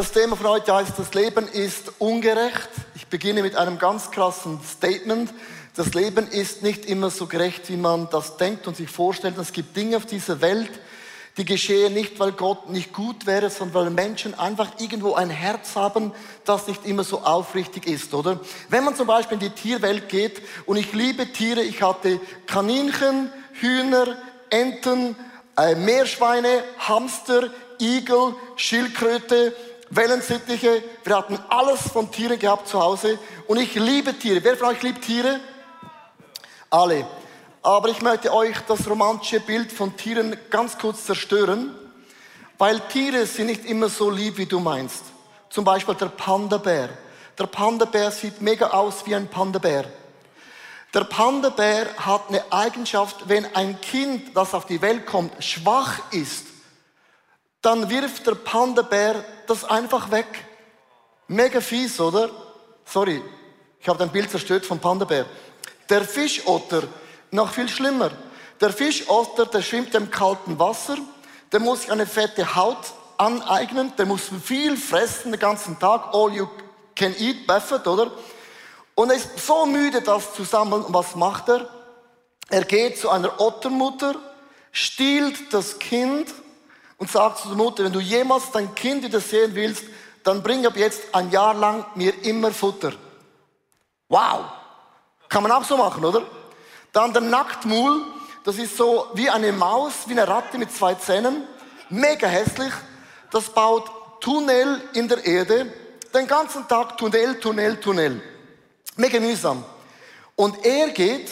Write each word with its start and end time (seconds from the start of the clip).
Das 0.00 0.12
Thema 0.12 0.34
von 0.34 0.46
heute 0.46 0.74
heißt, 0.74 0.98
das 0.98 1.12
Leben 1.12 1.46
ist 1.46 1.92
ungerecht. 1.98 2.70
Ich 2.94 3.06
beginne 3.08 3.42
mit 3.42 3.54
einem 3.54 3.76
ganz 3.76 4.10
krassen 4.10 4.58
Statement. 4.66 5.30
Das 5.76 5.92
Leben 5.92 6.26
ist 6.26 6.62
nicht 6.62 6.86
immer 6.86 7.10
so 7.10 7.26
gerecht, 7.26 7.68
wie 7.68 7.76
man 7.76 8.08
das 8.10 8.38
denkt 8.38 8.66
und 8.66 8.78
sich 8.78 8.88
vorstellt. 8.88 9.36
Es 9.36 9.52
gibt 9.52 9.76
Dinge 9.76 9.98
auf 9.98 10.06
dieser 10.06 10.40
Welt, 10.40 10.70
die 11.36 11.44
geschehen 11.44 11.92
nicht, 11.92 12.18
weil 12.18 12.32
Gott 12.32 12.70
nicht 12.70 12.94
gut 12.94 13.26
wäre, 13.26 13.50
sondern 13.50 13.74
weil 13.74 13.90
Menschen 13.90 14.32
einfach 14.38 14.70
irgendwo 14.78 15.12
ein 15.12 15.28
Herz 15.28 15.76
haben, 15.76 16.12
das 16.46 16.66
nicht 16.66 16.86
immer 16.86 17.04
so 17.04 17.20
aufrichtig 17.20 17.86
ist, 17.86 18.14
oder? 18.14 18.40
Wenn 18.70 18.84
man 18.84 18.96
zum 18.96 19.06
Beispiel 19.06 19.34
in 19.34 19.50
die 19.50 19.50
Tierwelt 19.50 20.08
geht, 20.08 20.40
und 20.64 20.78
ich 20.78 20.94
liebe 20.94 21.30
Tiere, 21.30 21.60
ich 21.60 21.82
hatte 21.82 22.20
Kaninchen, 22.46 23.30
Hühner, 23.52 24.16
Enten, 24.48 25.14
äh, 25.58 25.74
Meerschweine, 25.74 26.64
Hamster, 26.78 27.50
Igel, 27.78 28.34
Schildkröte, 28.56 29.54
Wellensittiche. 29.90 30.82
Wir 31.04 31.16
hatten 31.16 31.38
alles 31.48 31.80
von 31.92 32.10
Tieren 32.10 32.38
gehabt 32.38 32.68
zu 32.68 32.80
Hause. 32.80 33.18
Und 33.48 33.58
ich 33.58 33.74
liebe 33.74 34.16
Tiere. 34.16 34.42
Wer 34.42 34.56
von 34.56 34.68
euch 34.68 34.82
liebt 34.82 35.02
Tiere? 35.02 35.40
Alle. 36.70 37.06
Aber 37.62 37.88
ich 37.88 38.00
möchte 38.00 38.32
euch 38.32 38.56
das 38.68 38.88
romantische 38.88 39.40
Bild 39.40 39.72
von 39.72 39.96
Tieren 39.96 40.36
ganz 40.48 40.78
kurz 40.78 41.04
zerstören, 41.04 41.74
weil 42.56 42.80
Tiere 42.88 43.26
sind 43.26 43.46
nicht 43.46 43.66
immer 43.66 43.88
so 43.88 44.08
lieb, 44.08 44.38
wie 44.38 44.46
du 44.46 44.60
meinst. 44.60 45.02
Zum 45.50 45.64
Beispiel 45.64 45.94
der 45.94 46.06
Panda-Bär. 46.06 46.88
Der 47.38 47.46
Panda-Bär 47.46 48.10
sieht 48.12 48.40
mega 48.40 48.68
aus 48.68 49.04
wie 49.06 49.14
ein 49.14 49.28
Panda-Bär. 49.28 49.84
Der 50.94 51.04
Panda-Bär 51.04 51.86
hat 51.98 52.28
eine 52.28 52.42
Eigenschaft, 52.50 53.28
wenn 53.28 53.44
ein 53.54 53.80
Kind, 53.80 54.36
das 54.36 54.54
auf 54.54 54.66
die 54.66 54.80
Welt 54.80 55.06
kommt, 55.06 55.42
schwach 55.42 56.00
ist, 56.12 56.46
dann 57.62 57.90
wirft 57.90 58.26
der 58.26 58.34
Panda-Bär 58.34 59.24
das 59.46 59.64
einfach 59.64 60.10
weg. 60.10 60.46
Mega 61.28 61.60
fies, 61.60 62.00
oder? 62.00 62.30
Sorry, 62.84 63.22
ich 63.78 63.88
habe 63.88 63.98
dein 63.98 64.10
Bild 64.10 64.30
zerstört 64.30 64.66
vom 64.66 64.78
Panda-Bär. 64.78 65.26
Der 65.88 66.04
Fischotter, 66.04 66.82
noch 67.30 67.52
viel 67.52 67.68
schlimmer. 67.68 68.10
Der 68.60 68.72
Fischotter, 68.72 69.46
der 69.46 69.62
schwimmt 69.62 69.94
im 69.94 70.10
kalten 70.10 70.58
Wasser, 70.58 70.96
der 71.52 71.60
muss 71.60 71.82
sich 71.82 71.92
eine 71.92 72.06
fette 72.06 72.54
Haut 72.54 72.92
aneignen, 73.16 73.92
der 73.96 74.06
muss 74.06 74.30
viel 74.44 74.76
fressen 74.76 75.32
den 75.32 75.40
ganzen 75.40 75.78
Tag, 75.78 76.08
all 76.12 76.32
you 76.32 76.48
can 76.94 77.14
eat, 77.18 77.46
Buffett, 77.46 77.86
oder? 77.86 78.10
Und 78.94 79.10
er 79.10 79.16
ist 79.16 79.38
so 79.38 79.66
müde, 79.66 80.00
das 80.00 80.34
zu 80.34 80.44
sammeln. 80.44 80.84
Und 80.84 80.94
was 80.94 81.14
macht 81.14 81.48
er? 81.48 81.68
Er 82.48 82.64
geht 82.64 82.98
zu 82.98 83.08
einer 83.10 83.40
Ottermutter, 83.40 84.16
stiehlt 84.72 85.52
das 85.52 85.78
Kind 85.78 86.28
und 87.00 87.10
sagt 87.10 87.38
zu 87.38 87.48
der 87.48 87.56
Mutter, 87.56 87.82
wenn 87.82 87.92
du 87.92 87.98
jemals 87.98 88.50
dein 88.52 88.74
Kind 88.74 89.02
wieder 89.02 89.20
sehen 89.20 89.54
willst, 89.54 89.84
dann 90.22 90.42
bring 90.42 90.66
ab 90.66 90.76
jetzt 90.76 91.14
ein 91.14 91.30
Jahr 91.30 91.54
lang 91.54 91.84
mir 91.94 92.12
immer 92.24 92.52
Futter. 92.52 92.92
Wow! 94.08 94.44
Kann 95.28 95.42
man 95.42 95.50
auch 95.50 95.64
so 95.64 95.78
machen, 95.78 96.04
oder? 96.04 96.22
Dann 96.92 97.12
der 97.12 97.22
Nacktmul, 97.22 98.02
das 98.44 98.58
ist 98.58 98.76
so 98.76 99.06
wie 99.14 99.30
eine 99.30 99.50
Maus, 99.50 99.94
wie 100.06 100.12
eine 100.12 100.28
Ratte 100.28 100.58
mit 100.58 100.72
zwei 100.72 100.94
Zähnen, 100.94 101.44
mega 101.88 102.26
hässlich. 102.26 102.72
Das 103.30 103.48
baut 103.48 103.90
Tunnel 104.20 104.82
in 104.92 105.08
der 105.08 105.24
Erde, 105.24 105.72
den 106.12 106.26
ganzen 106.26 106.68
Tag 106.68 106.98
Tunnel, 106.98 107.40
Tunnel, 107.40 107.80
Tunnel. 107.80 108.20
Mega 108.96 109.18
mühsam. 109.20 109.64
Und 110.36 110.66
er 110.66 110.90
geht, 110.90 111.30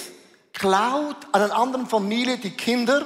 klaut 0.54 1.16
einer 1.32 1.54
anderen 1.54 1.86
Familie 1.86 2.38
die 2.38 2.52
Kinder 2.52 3.04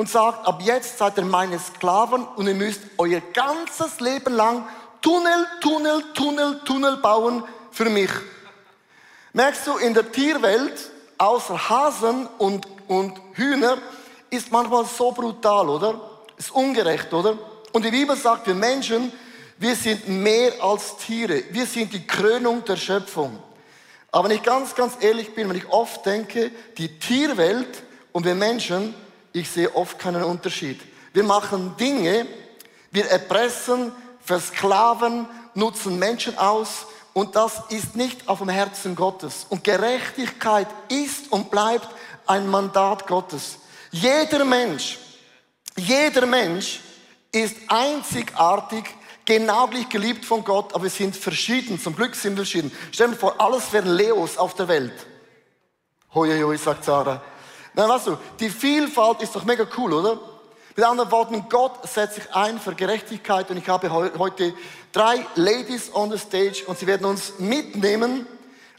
und 0.00 0.08
sagt, 0.08 0.46
ab 0.46 0.62
jetzt 0.64 0.96
seid 0.96 1.18
ihr 1.18 1.26
meine 1.26 1.58
Sklaven 1.58 2.24
und 2.24 2.46
ihr 2.46 2.54
müsst 2.54 2.80
euer 2.96 3.20
ganzes 3.34 4.00
Leben 4.00 4.32
lang 4.32 4.66
Tunnel, 5.02 5.46
Tunnel, 5.60 6.02
Tunnel, 6.14 6.58
Tunnel 6.64 6.96
bauen 6.96 7.44
für 7.70 7.84
mich. 7.90 8.08
Merkst 9.34 9.66
du, 9.66 9.76
in 9.76 9.92
der 9.92 10.10
Tierwelt, 10.10 10.90
außer 11.18 11.68
Hasen 11.68 12.26
und, 12.38 12.66
und 12.88 13.12
Hühner, 13.34 13.76
ist 14.30 14.50
manchmal 14.50 14.86
so 14.86 15.12
brutal, 15.12 15.68
oder? 15.68 16.00
Ist 16.38 16.50
ungerecht, 16.50 17.12
oder? 17.12 17.36
Und 17.72 17.84
die 17.84 17.90
Bibel 17.90 18.16
sagt, 18.16 18.46
wir 18.46 18.54
Menschen, 18.54 19.12
wir 19.58 19.76
sind 19.76 20.08
mehr 20.08 20.64
als 20.64 20.96
Tiere. 20.96 21.42
Wir 21.50 21.66
sind 21.66 21.92
die 21.92 22.06
Krönung 22.06 22.64
der 22.64 22.76
Schöpfung. 22.76 23.38
Aber 24.10 24.30
wenn 24.30 24.36
ich 24.36 24.42
ganz, 24.42 24.74
ganz 24.74 24.94
ehrlich 25.00 25.34
bin, 25.34 25.50
wenn 25.50 25.58
ich 25.58 25.68
oft 25.68 26.06
denke, 26.06 26.50
die 26.78 26.98
Tierwelt 26.98 27.82
und 28.12 28.24
wir 28.24 28.34
Menschen, 28.34 28.94
ich 29.32 29.50
sehe 29.50 29.74
oft 29.74 29.98
keinen 29.98 30.24
Unterschied. 30.24 30.80
Wir 31.12 31.24
machen 31.24 31.76
Dinge, 31.78 32.26
wir 32.90 33.06
erpressen, 33.06 33.92
versklaven, 34.24 35.26
nutzen 35.54 35.98
Menschen 35.98 36.38
aus 36.38 36.86
und 37.12 37.36
das 37.36 37.62
ist 37.70 37.96
nicht 37.96 38.28
auf 38.28 38.38
dem 38.38 38.48
Herzen 38.48 38.94
Gottes. 38.94 39.46
Und 39.48 39.64
Gerechtigkeit 39.64 40.68
ist 40.88 41.32
und 41.32 41.50
bleibt 41.50 41.88
ein 42.26 42.48
Mandat 42.48 43.06
Gottes. 43.06 43.58
Jeder 43.90 44.44
Mensch, 44.44 44.98
jeder 45.76 46.26
Mensch 46.26 46.80
ist 47.32 47.56
einzigartig 47.68 48.84
genau 49.24 49.66
gleich 49.66 49.88
geliebt 49.88 50.24
von 50.24 50.44
Gott, 50.44 50.74
aber 50.74 50.84
wir 50.84 50.90
sind 50.90 51.16
verschieden. 51.16 51.80
Zum 51.80 51.94
Glück 51.94 52.14
sind 52.14 52.32
wir 52.32 52.44
verschieden. 52.44 52.72
Stell 52.92 53.10
dir 53.10 53.16
vor, 53.16 53.40
alles 53.40 53.72
wären 53.72 53.94
Leos 53.96 54.36
auf 54.36 54.54
der 54.54 54.68
Welt. 54.68 55.06
Hoi, 56.14 56.42
hoi, 56.42 56.56
sagt 56.56 56.84
Sarah. 56.84 57.22
Nein, 57.74 57.88
weißt 57.88 58.08
du, 58.08 58.18
die 58.38 58.50
Vielfalt 58.50 59.22
ist 59.22 59.34
doch 59.34 59.44
mega 59.44 59.66
cool, 59.76 59.92
oder? 59.92 60.18
Mit 60.76 60.84
anderen 60.84 61.10
Worten, 61.10 61.44
Gott 61.48 61.88
setzt 61.88 62.14
sich 62.14 62.34
ein 62.34 62.58
für 62.58 62.74
Gerechtigkeit 62.74 63.50
und 63.50 63.56
ich 63.56 63.68
habe 63.68 63.90
heute 63.90 64.54
drei 64.92 65.26
Ladies 65.34 65.94
on 65.94 66.10
the 66.10 66.18
stage 66.18 66.62
und 66.66 66.78
sie 66.78 66.86
werden 66.86 67.04
uns 67.06 67.38
mitnehmen, 67.38 68.26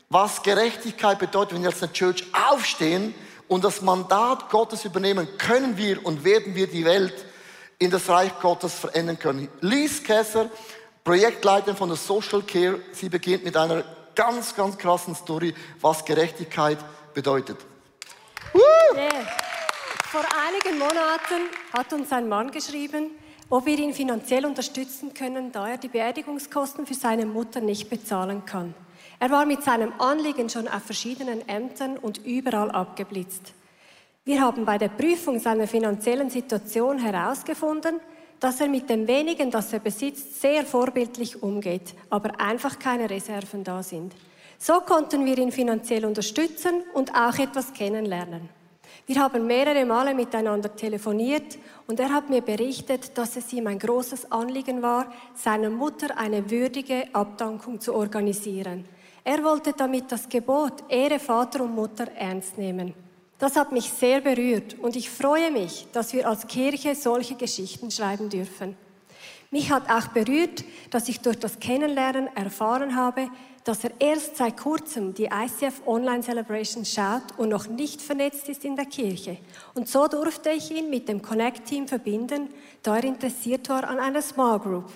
was 0.10 0.42
Gerechtigkeit 0.42 1.20
bedeutet, 1.20 1.56
wenn 1.56 1.64
wir 1.64 1.70
als 1.70 1.84
eine 1.84 1.94
Church 1.94 2.26
aufstehen 2.34 3.14
und 3.48 3.64
das 3.64 3.82
Mandat 3.82 4.50
Gottes 4.50 4.86
übernehmen, 4.86 5.28
können 5.38 5.78
wir 5.78 6.06
und 6.06 6.24
werden 6.24 6.56
wir 6.56 6.68
die 6.68 6.86
Welt 6.86 7.26
in 7.78 7.92
das 7.92 8.10
Reich 8.10 8.32
Gottes 8.40 8.74
verändern 8.74 9.20
können. 9.20 9.48
Lies 9.62 10.04
Kesser, 10.04 10.50
Projektleiter 11.04 11.76
von 11.76 11.90
der 11.90 11.98
Social 11.98 12.42
Care, 12.42 12.80
sie 12.92 13.10
beginnt 13.10 13.44
mit 13.44 13.58
einer 13.58 13.84
ganz, 14.16 14.56
ganz 14.56 14.78
krassen 14.78 15.16
Story, 15.16 15.54
was 15.82 16.06
Gerechtigkeit 16.06 16.78
bedeutet. 17.14 17.58
Nee. 18.96 19.26
Vor 20.12 20.26
einigen 20.48 20.78
Monaten 20.78 21.50
hat 21.72 21.94
uns 21.94 22.12
ein 22.12 22.28
Mann 22.28 22.52
geschrieben, 22.52 23.12
ob 23.50 23.66
wir 23.66 23.78
ihn 23.78 23.94
finanziell 23.94 24.46
unterstützen 24.46 25.14
können, 25.14 25.52
da 25.52 25.70
er 25.70 25.78
die 25.78 25.88
Beerdigungskosten 25.88 26.86
für 26.86 26.94
seine 26.94 27.26
Mutter 27.26 27.62
nicht 27.62 27.90
bezahlen 27.90 28.46
kann. 28.46 28.74
Er 29.20 29.30
war 29.30 29.46
mit 29.46 29.64
seinem 29.64 29.94
Anliegen 30.00 30.50
schon 30.50 30.68
auf 30.68 30.84
verschiedenen 30.84 31.48
Ämtern 31.48 31.98
und 31.98 32.26
überall 32.26 32.72
abgeblitzt. 32.72 33.54
Wir 34.24 34.42
haben 34.42 34.66
bei 34.66 34.78
der 34.78 34.90
Prüfung 34.90 35.40
seiner 35.40 35.68
finanziellen 35.68 36.30
Situation 36.30 37.00
herausgefunden, 37.00 38.00
dass 38.40 38.60
er 38.60 38.68
mit 38.68 38.90
dem 38.90 39.08
wenigen, 39.08 39.52
das 39.52 39.72
er 39.74 39.80
besitzt, 39.80 40.42
sehr 40.42 40.66
vorbildlich 40.66 41.42
umgeht, 41.44 41.94
aber 42.10 42.40
einfach 42.40 42.80
keine 42.80 43.10
Reserven 43.10 43.64
da 43.64 43.84
sind. 43.84 44.14
So 44.58 44.82
konnten 44.82 45.26
wir 45.26 45.38
ihn 45.38 45.52
finanziell 45.52 46.06
unterstützen 46.06 46.84
und 46.94 47.14
auch 47.16 47.38
etwas 47.38 47.74
kennenlernen. 47.74 48.61
Wir 49.08 49.20
haben 49.20 49.48
mehrere 49.48 49.86
Male 49.86 50.14
miteinander 50.14 50.76
telefoniert 50.76 51.58
und 51.88 52.00
er 52.00 52.10
hat 52.10 52.30
mir 52.30 52.42
berichtet, 52.42 53.18
dass 53.18 53.36
es 53.36 53.52
ihm 53.52 53.68
ein 53.68 53.80
großes 53.80 54.32
Anliegen 54.32 54.82
war, 54.82 55.12
seiner 55.36 55.70
Mutter 55.70 56.18
eine 56.18 56.50
würdige 56.50 57.06
Abdankung 57.14 57.80
zu 57.80 57.94
organisieren. 57.94 58.86
Er 59.24 59.44
wollte 59.44 59.74
damit 59.74 60.12
das 60.12 60.30
Gebot 60.30 60.84
Ehre 60.88 61.20
Vater 61.20 61.64
und 61.64 61.76
Mutter 61.76 62.08
ernst 62.16 62.58
nehmen. 62.58 62.94
Das 63.38 63.56
hat 63.56 63.72
mich 63.72 63.90
sehr 63.90 64.22
berührt 64.22 64.78
und 64.80 64.96
ich 64.96 65.10
freue 65.10 65.52
mich, 65.52 65.88
dass 65.92 66.14
wir 66.14 66.28
als 66.28 66.46
Kirche 66.48 66.96
solche 66.96 67.36
Geschichten 67.36 67.90
schreiben 67.90 68.30
dürfen. 68.30 68.78
Mich 69.50 69.72
hat 69.72 69.90
auch 69.90 70.08
berührt, 70.10 70.64
dass 70.92 71.10
ich 71.10 71.20
durch 71.20 71.38
das 71.38 71.60
Kennenlernen 71.60 72.28
erfahren 72.36 72.96
habe, 72.96 73.30
dass 73.64 73.84
er 73.84 73.92
erst 74.00 74.38
seit 74.38 74.58
kurzem 74.58 75.14
die 75.14 75.26
ICF 75.26 75.82
Online 75.86 76.22
Celebration 76.22 76.84
schaut 76.86 77.38
und 77.38 77.50
noch 77.50 77.68
nicht 77.68 78.02
vernetzt 78.02 78.50
ist 78.50 78.66
in 78.66 78.76
der 78.76 78.86
Kirche. 78.86 79.38
Und 79.74 79.88
so 79.88 80.08
durfte 80.08 80.50
ich 80.50 80.72
ihn 80.72 80.90
mit 80.90 81.08
dem 81.08 81.22
Connect-Team 81.22 81.88
verbinden, 81.88 82.50
da 82.82 82.98
er 82.98 83.04
interessiert 83.04 83.70
war 83.70 83.88
an 83.88 84.00
einer 84.00 84.22
Small 84.22 84.60
Group. 84.60 84.92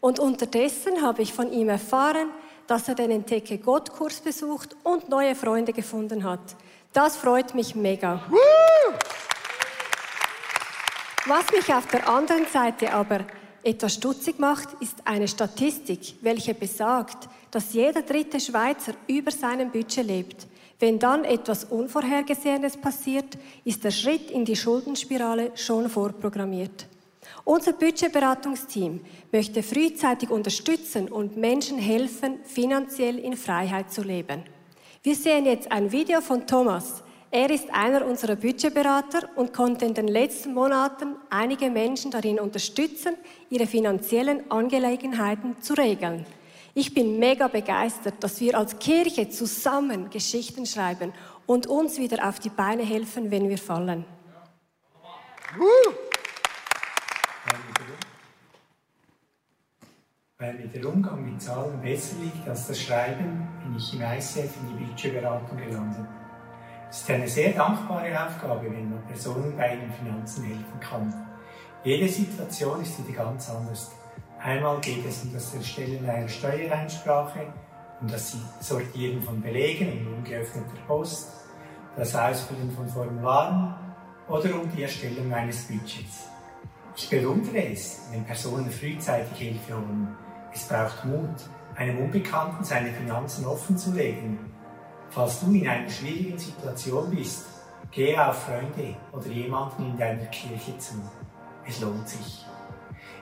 Und 0.00 0.18
unterdessen 0.18 1.02
habe 1.02 1.22
ich 1.22 1.32
von 1.32 1.52
ihm 1.52 1.68
erfahren, 1.68 2.30
dass 2.66 2.88
er 2.88 2.94
den 2.94 3.10
Entdecke 3.10 3.58
Gott-Kurs 3.58 4.20
besucht 4.20 4.76
und 4.84 5.08
neue 5.08 5.34
Freunde 5.34 5.72
gefunden 5.72 6.24
hat. 6.24 6.56
Das 6.92 7.16
freut 7.16 7.54
mich 7.54 7.74
mega. 7.74 8.22
Was 11.26 11.50
mich 11.52 11.72
auf 11.72 11.86
der 11.86 12.08
anderen 12.08 12.46
Seite 12.46 12.92
aber 12.92 13.20
etwas 13.68 13.94
stutzig 13.94 14.38
macht, 14.38 14.68
ist 14.80 14.96
eine 15.04 15.28
Statistik, 15.28 16.14
welche 16.22 16.54
besagt, 16.54 17.28
dass 17.50 17.74
jeder 17.74 18.00
dritte 18.00 18.40
Schweizer 18.40 18.94
über 19.06 19.30
seinem 19.30 19.70
Budget 19.70 20.06
lebt. 20.06 20.46
Wenn 20.80 20.98
dann 20.98 21.24
etwas 21.24 21.64
Unvorhergesehenes 21.64 22.78
passiert, 22.78 23.36
ist 23.64 23.84
der 23.84 23.90
Schritt 23.90 24.30
in 24.30 24.44
die 24.46 24.56
Schuldenspirale 24.56 25.52
schon 25.54 25.90
vorprogrammiert. 25.90 26.86
Unser 27.44 27.74
Budgetberatungsteam 27.74 29.00
möchte 29.32 29.62
frühzeitig 29.62 30.30
unterstützen 30.30 31.08
und 31.08 31.36
Menschen 31.36 31.78
helfen, 31.78 32.38
finanziell 32.44 33.18
in 33.18 33.36
Freiheit 33.36 33.92
zu 33.92 34.02
leben. 34.02 34.44
Wir 35.02 35.14
sehen 35.14 35.44
jetzt 35.44 35.70
ein 35.70 35.92
Video 35.92 36.22
von 36.22 36.46
Thomas. 36.46 37.02
Er 37.30 37.50
ist 37.50 37.68
einer 37.70 38.06
unserer 38.06 38.36
Budgetberater 38.36 39.28
und 39.36 39.52
konnte 39.52 39.84
in 39.84 39.92
den 39.92 40.08
letzten 40.08 40.54
Monaten 40.54 41.16
einige 41.28 41.68
Menschen 41.68 42.10
darin 42.10 42.40
unterstützen, 42.40 43.16
ihre 43.50 43.66
finanziellen 43.66 44.50
Angelegenheiten 44.50 45.60
zu 45.60 45.74
regeln. 45.74 46.24
Ich 46.72 46.94
bin 46.94 47.18
mega 47.18 47.48
begeistert, 47.48 48.14
dass 48.20 48.40
wir 48.40 48.56
als 48.56 48.78
Kirche 48.78 49.28
zusammen 49.28 50.08
Geschichten 50.08 50.64
schreiben 50.64 51.12
und 51.44 51.66
uns 51.66 51.98
wieder 51.98 52.26
auf 52.26 52.38
die 52.38 52.48
Beine 52.48 52.82
helfen, 52.82 53.30
wenn 53.30 53.50
wir 53.50 53.58
fallen. 53.58 54.06
Weil 60.38 60.54
mir 60.54 60.68
der 60.68 60.88
Umgang 60.88 61.30
mit 61.30 61.42
Zahlen 61.42 61.78
besser 61.82 62.16
liegt 62.22 62.48
als 62.48 62.68
das 62.68 62.80
Schreiben, 62.80 63.48
bin 63.62 63.76
ich 63.76 63.92
im 63.92 64.00
ICF 64.00 64.56
in 64.62 64.78
die 64.78 64.84
Budgetberatung 64.84 65.58
gelandet. 65.58 66.06
Es 66.90 67.02
ist 67.02 67.10
eine 67.10 67.28
sehr 67.28 67.52
dankbare 67.52 68.26
Aufgabe, 68.26 68.64
wenn 68.64 68.88
man 68.88 69.06
Personen 69.06 69.54
bei 69.58 69.74
ihren 69.74 69.92
Finanzen 69.92 70.44
helfen 70.44 70.80
kann. 70.80 71.26
Jede 71.84 72.08
Situation 72.08 72.80
ist 72.80 73.06
wieder 73.06 73.24
ganz 73.24 73.50
anders. 73.50 73.92
Einmal 74.38 74.80
geht 74.80 75.04
es 75.04 75.22
um 75.22 75.34
das 75.34 75.54
Erstellen 75.54 76.08
einer 76.08 76.28
Steuereinsprache, 76.28 77.52
um 78.00 78.08
das 78.08 78.34
Sortieren 78.60 79.20
von 79.20 79.42
Belegen 79.42 80.06
und 80.06 80.14
ungeöffneter 80.14 80.78
Post, 80.86 81.28
das 81.94 82.14
Ausfüllen 82.14 82.70
von 82.70 82.88
Formularen 82.88 83.74
oder 84.26 84.54
um 84.54 84.70
die 84.74 84.82
Erstellung 84.82 85.32
eines 85.34 85.64
Budgets. 85.64 86.28
Ich 86.96 87.10
bewundere 87.10 87.70
es, 87.70 88.08
wenn 88.10 88.24
Personen 88.24 88.70
frühzeitig 88.70 89.36
Hilfe 89.36 89.74
holen. 89.74 90.16
Es 90.54 90.66
braucht 90.66 91.04
Mut, 91.04 91.36
einem 91.76 91.98
Unbekannten 91.98 92.64
seine 92.64 92.92
Finanzen 92.92 93.44
offenzulegen 93.44 94.38
Falls 95.10 95.40
du 95.40 95.52
in 95.52 95.66
einer 95.66 95.88
schwierigen 95.88 96.38
Situation 96.38 97.10
bist, 97.10 97.46
gehe 97.90 98.28
auf 98.28 98.44
Freunde 98.44 98.96
oder 99.12 99.26
jemanden 99.26 99.90
in 99.90 99.98
deiner 99.98 100.26
Kirche 100.26 100.76
zu. 100.78 100.94
Es 101.66 101.80
lohnt 101.80 102.08
sich. 102.08 102.44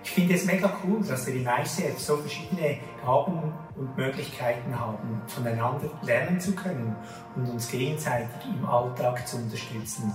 Ich 0.03 0.11
finde 0.11 0.35
es 0.35 0.45
mega 0.45 0.73
cool, 0.85 1.03
dass 1.03 1.27
wir 1.27 1.35
in 1.35 1.47
ICF 1.47 1.99
so 1.99 2.17
verschiedene 2.17 2.79
Gaben 3.05 3.53
und 3.77 3.97
Möglichkeiten 3.97 4.79
haben, 4.79 5.21
voneinander 5.27 5.91
lernen 6.03 6.41
zu 6.41 6.55
können 6.55 6.95
und 7.35 7.49
uns 7.51 7.69
gegenseitig 7.69 8.47
im 8.47 8.65
Alltag 8.65 9.27
zu 9.27 9.37
unterstützen. 9.37 10.15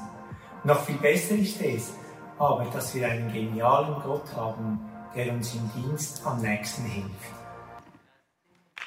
Noch 0.63 0.79
viel 0.81 0.95
besser 0.95 1.35
ist 1.35 1.61
es, 1.61 1.93
aber 2.39 2.65
dass 2.65 2.95
wir 2.95 3.07
einen 3.07 3.31
genialen 3.31 4.01
Gott 4.01 4.33
haben, 4.35 4.79
der 5.15 5.33
uns 5.33 5.53
im 5.55 5.69
Dienst 5.73 6.25
am 6.25 6.41
nächsten 6.41 6.83
hilft. 6.83 7.11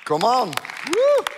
Come 0.06 0.25
on! 0.25 0.48
Woo! 0.48 1.33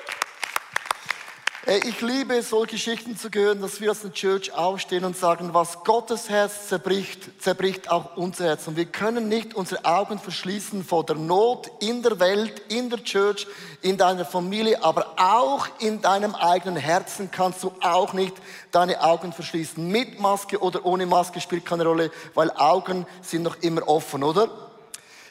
Ich 1.69 2.01
liebe 2.01 2.41
solche 2.43 2.77
Geschichten 2.77 3.17
zu 3.17 3.29
hören, 3.29 3.61
dass 3.61 3.81
wir 3.81 3.89
als 3.89 4.05
eine 4.05 4.13
Church 4.13 4.53
aufstehen 4.53 5.05
und 5.05 5.17
sagen, 5.17 5.53
was 5.53 5.83
Gottes 5.83 6.29
Herz 6.29 6.69
zerbricht, 6.69 7.43
zerbricht 7.43 7.91
auch 7.91 8.17
unser 8.17 8.45
Herz. 8.45 8.69
Und 8.69 8.77
wir 8.77 8.85
können 8.85 9.29
nicht 9.29 9.53
unsere 9.53 9.85
Augen 9.85 10.21
verschließen 10.21 10.85
vor 10.85 11.05
der 11.05 11.17
Not 11.17 11.69
in 11.81 12.05
der 12.05 12.21
Welt, 12.21 12.63
in 12.69 12.89
der 12.89 13.03
Church, 13.03 13.49
in 13.83 13.97
deiner 13.97 14.25
Familie, 14.25 14.85
aber 14.85 15.15
auch 15.17 15.67
in 15.81 16.01
deinem 16.01 16.37
eigenen 16.37 16.77
Herzen 16.77 17.33
kannst 17.33 17.65
du 17.65 17.73
auch 17.81 18.13
nicht 18.13 18.37
deine 18.71 19.03
Augen 19.03 19.33
verschließen. 19.33 19.85
Mit 19.91 20.21
Maske 20.21 20.61
oder 20.61 20.87
ohne 20.87 21.05
Maske 21.05 21.41
spielt 21.41 21.67
keine 21.67 21.85
Rolle, 21.85 22.13
weil 22.35 22.53
Augen 22.53 23.07
sind 23.23 23.43
noch 23.43 23.57
immer 23.63 23.89
offen, 23.89 24.23
oder? 24.23 24.51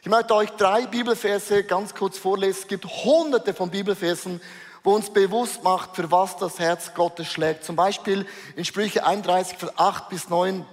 Ich 0.01 0.09
möchte 0.09 0.35
euch 0.35 0.49
drei 0.51 0.85
Bibelverse 0.85 1.63
ganz 1.63 1.95
kurz 1.95 2.17
vorlesen. 2.17 2.59
Es 2.63 2.67
gibt 2.67 2.85
hunderte 2.85 3.53
von 3.53 3.71
Bibelversen, 3.71 4.41
wo 4.85 4.93
uns 4.93 5.09
bewusst 5.09 5.63
macht, 5.63 5.95
für 5.95 6.09
was 6.11 6.37
das 6.37 6.59
Herz 6.59 6.93
Gottes 6.93 7.27
schlägt. 7.27 7.65
Zum 7.65 7.75
Beispiel 7.75 8.25
in 8.55 8.63
Sprüche 8.63 9.05
31, 9.05 9.57
Vers 9.57 9.77
8 9.77 10.09
bis 10.09 10.29
9, 10.29 10.63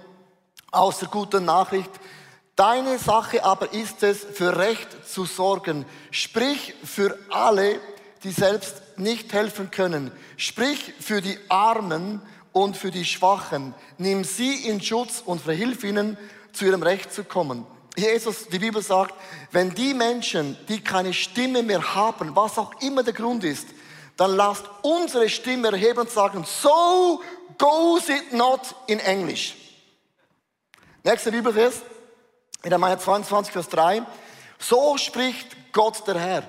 aus 0.71 0.99
der 0.99 1.07
guten 1.09 1.45
Nachricht. 1.45 1.89
Deine 2.55 2.99
Sache 2.99 3.43
aber 3.43 3.73
ist 3.73 4.03
es, 4.03 4.19
für 4.19 4.55
Recht 4.57 4.87
zu 5.07 5.25
sorgen. 5.25 5.85
Sprich 6.11 6.75
für 6.83 7.17
alle, 7.31 7.79
die 8.23 8.31
selbst 8.31 8.75
nicht 8.97 9.33
helfen 9.33 9.71
können. 9.71 10.11
Sprich 10.37 10.93
für 10.99 11.21
die 11.21 11.39
Armen 11.49 12.21
und 12.51 12.77
für 12.77 12.91
die 12.91 13.05
Schwachen. 13.05 13.73
Nimm 13.97 14.23
sie 14.23 14.67
in 14.67 14.79
Schutz 14.79 15.23
und 15.25 15.41
verhilf 15.41 15.83
ihnen, 15.83 16.17
zu 16.51 16.65
ihrem 16.65 16.83
Recht 16.83 17.11
zu 17.11 17.23
kommen. 17.23 17.65
Jesus, 17.97 18.47
die 18.47 18.59
Bibel 18.59 18.83
sagt, 18.83 19.15
wenn 19.51 19.73
die 19.73 19.95
Menschen, 19.95 20.55
die 20.69 20.81
keine 20.81 21.13
Stimme 21.13 21.63
mehr 21.63 21.95
haben, 21.95 22.35
was 22.35 22.59
auch 22.59 22.79
immer 22.81 23.01
der 23.01 23.13
Grund 23.13 23.43
ist, 23.43 23.67
dann 24.17 24.35
lasst 24.35 24.65
unsere 24.81 25.29
Stimme 25.29 25.69
erheben 25.69 25.99
und 25.99 26.11
sagen, 26.11 26.45
so 26.45 27.21
goes 27.57 28.09
it 28.09 28.33
not 28.33 28.61
in 28.87 28.99
Englisch. 28.99 29.55
Nächster 31.03 31.31
Bibelvers, 31.31 31.81
in 32.63 32.71
Jeremia 32.71 32.97
22, 32.97 33.51
Vers 33.51 33.69
3. 33.69 34.03
So 34.57 34.97
spricht 34.97 35.73
Gott 35.73 36.07
der 36.07 36.17
Herr. 36.17 36.43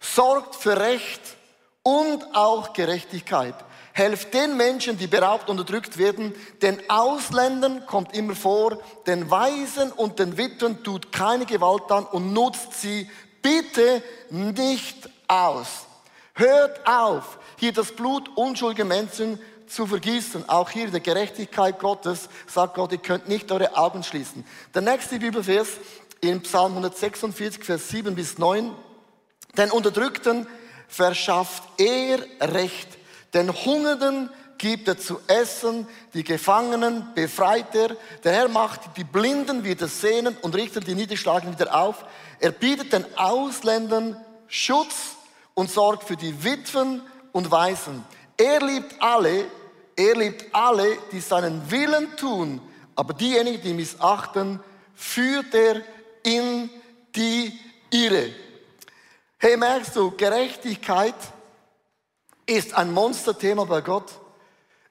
Sorgt 0.00 0.54
für 0.54 0.78
Recht 0.78 1.22
und 1.82 2.34
auch 2.34 2.72
Gerechtigkeit. 2.74 3.54
Helft 3.94 4.32
den 4.34 4.56
Menschen, 4.56 4.98
die 4.98 5.06
beraubt 5.06 5.48
und 5.48 5.58
unterdrückt 5.58 5.98
werden. 5.98 6.34
Den 6.62 6.78
Ausländern 6.88 7.86
kommt 7.86 8.14
immer 8.14 8.36
vor. 8.36 8.78
Den 9.06 9.30
Weisen 9.30 9.90
und 9.92 10.18
den 10.18 10.36
Witwen 10.36 10.84
tut 10.84 11.10
keine 11.10 11.46
Gewalt 11.46 11.90
an 11.90 12.04
und 12.04 12.32
nutzt 12.32 12.80
sie 12.80 13.10
bitte 13.42 14.02
nicht 14.30 15.08
aus. 15.26 15.87
Hört 16.38 16.86
auf, 16.86 17.40
hier 17.56 17.72
das 17.72 17.90
Blut 17.90 18.28
unschuldiger 18.36 18.84
Menschen 18.84 19.40
zu 19.66 19.88
vergießen. 19.88 20.48
Auch 20.48 20.70
hier 20.70 20.88
der 20.88 21.00
Gerechtigkeit 21.00 21.80
Gottes 21.80 22.28
sagt 22.46 22.74
Gott, 22.74 22.92
ihr 22.92 22.98
könnt 22.98 23.28
nicht 23.28 23.50
eure 23.50 23.76
Augen 23.76 24.04
schließen. 24.04 24.44
Der 24.72 24.82
nächste 24.82 25.18
Bibelvers 25.18 25.66
in 26.20 26.40
Psalm 26.42 26.72
146, 26.74 27.64
Vers 27.64 27.88
7 27.88 28.14
bis 28.14 28.38
9. 28.38 28.70
Den 29.56 29.72
Unterdrückten 29.72 30.46
verschafft 30.86 31.64
er 31.76 32.20
Recht. 32.40 32.86
Den 33.34 33.52
Hungernden 33.52 34.30
gibt 34.58 34.86
er 34.86 34.96
zu 34.96 35.18
essen, 35.26 35.88
die 36.14 36.22
Gefangenen 36.22 37.14
befreit 37.16 37.74
er. 37.74 37.96
Der 38.22 38.32
Herr 38.32 38.48
macht 38.48 38.96
die 38.96 39.02
Blinden 39.02 39.64
wieder 39.64 39.88
sehnen 39.88 40.36
und 40.42 40.54
richtet 40.54 40.86
die 40.86 40.94
Niederschlagen 40.94 41.52
wieder 41.52 41.74
auf. 41.74 42.04
Er 42.38 42.52
bietet 42.52 42.92
den 42.92 43.04
Ausländern 43.18 44.16
Schutz 44.46 45.17
und 45.58 45.72
sorgt 45.72 46.04
für 46.04 46.16
die 46.16 46.44
Witwen 46.44 47.02
und 47.32 47.50
Waisen. 47.50 48.04
Er 48.36 48.60
liebt 48.60 48.94
alle, 49.02 49.44
er 49.96 50.14
liebt 50.14 50.54
alle, 50.54 50.96
die 51.10 51.18
seinen 51.18 51.68
Willen 51.68 52.16
tun, 52.16 52.60
aber 52.94 53.12
diejenigen, 53.12 53.60
die 53.60 53.74
missachten, 53.74 54.60
führt 54.94 55.52
er 55.52 55.82
in 56.22 56.70
die 57.12 57.58
Irre. 57.90 58.32
Hey, 59.38 59.56
merkst 59.56 59.96
du, 59.96 60.12
Gerechtigkeit 60.12 61.16
ist 62.46 62.74
ein 62.74 62.92
Monsterthema 62.92 63.64
bei 63.64 63.80
Gott. 63.80 64.12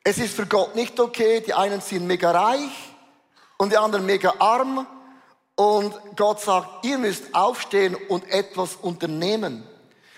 Es 0.04 0.18
ist 0.18 0.36
für 0.36 0.48
Gott 0.48 0.76
nicht 0.76 1.00
okay, 1.00 1.40
die 1.40 1.54
einen 1.54 1.80
sind 1.80 2.06
mega 2.06 2.32
reich 2.32 2.94
und 3.56 3.72
die 3.72 3.78
anderen 3.78 4.06
mega 4.06 4.34
arm. 4.38 4.86
Und 5.56 5.96
Gott 6.18 6.42
sagt, 6.42 6.84
ihr 6.86 6.98
müsst 6.98 7.34
aufstehen 7.34 7.96
und 8.10 8.30
etwas 8.30 8.76
unternehmen. 8.76 9.66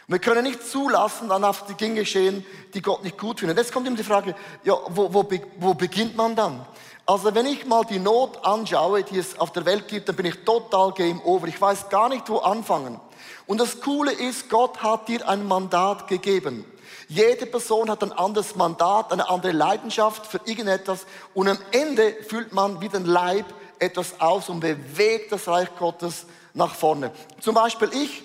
Wir 0.10 0.18
können 0.18 0.44
nicht 0.44 0.68
zulassen, 0.68 1.30
dann 1.30 1.44
auf 1.44 1.68
die 1.68 1.76
Dinge 1.76 2.00
geschehen, 2.00 2.44
die 2.74 2.82
Gott 2.82 3.04
nicht 3.04 3.20
gut 3.20 3.42
findet. 3.42 3.60
Jetzt 3.60 3.72
kommt 3.72 3.86
immer 3.86 3.96
die 3.96 4.04
Frage, 4.04 4.34
ja, 4.64 4.74
wo, 4.88 5.14
wo, 5.14 5.24
wo 5.60 5.76
beginnt 5.76 6.18
man 6.18 6.36
dann? 6.36 6.66
Also 7.06 7.36
wenn 7.36 7.46
ich 7.46 7.68
mal 7.68 7.86
die 7.86 8.00
Not 8.00 8.44
anschaue, 8.44 9.04
die 9.04 9.20
es 9.20 9.40
auf 9.40 9.54
der 9.54 9.66
Welt 9.66 9.88
gibt, 9.88 10.10
dann 10.10 10.16
bin 10.16 10.26
ich 10.26 10.44
total 10.44 10.94
game 10.94 11.22
over. 11.24 11.46
Ich 11.48 11.62
weiß 11.62 11.90
gar 11.90 12.10
nicht, 12.10 12.28
wo 12.28 12.40
anfangen. 12.40 13.00
Und 13.46 13.60
das 13.62 13.82
Coole 13.82 14.12
ist, 14.12 14.50
Gott 14.50 14.82
hat 14.82 15.08
dir 15.08 15.30
ein 15.30 15.48
Mandat 15.48 16.08
gegeben. 16.08 16.66
Jede 17.08 17.46
Person 17.46 17.88
hat 17.88 18.02
ein 18.02 18.12
anderes 18.12 18.56
Mandat, 18.56 19.14
eine 19.14 19.30
andere 19.30 19.52
Leidenschaft 19.52 20.26
für 20.26 20.42
irgendetwas. 20.46 21.06
Und 21.36 21.50
am 21.50 21.60
Ende 21.70 22.16
fühlt 22.28 22.52
man 22.52 22.82
wie 22.82 22.90
den 22.90 23.06
Leib 23.06 23.46
etwas 23.78 24.20
aus 24.20 24.50
und 24.50 24.60
bewegt 24.60 25.32
das 25.32 25.48
Reich 25.48 25.70
Gottes 25.78 26.26
nach 26.56 26.74
vorne. 26.74 27.12
Zum 27.40 27.54
Beispiel 27.54 27.92
ich 27.94 28.24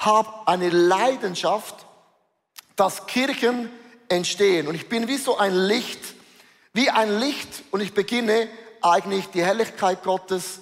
habe 0.00 0.28
eine 0.46 0.70
Leidenschaft, 0.70 1.86
dass 2.74 3.06
Kirchen 3.06 3.70
entstehen. 4.08 4.66
Und 4.66 4.74
ich 4.74 4.88
bin 4.88 5.06
wie 5.06 5.18
so 5.18 5.36
ein 5.36 5.54
Licht, 5.54 6.00
wie 6.72 6.90
ein 6.90 7.20
Licht 7.20 7.62
und 7.70 7.80
ich 7.80 7.94
beginne 7.94 8.48
eigentlich 8.80 9.26
die 9.26 9.44
Herrlichkeit 9.44 10.02
Gottes 10.02 10.60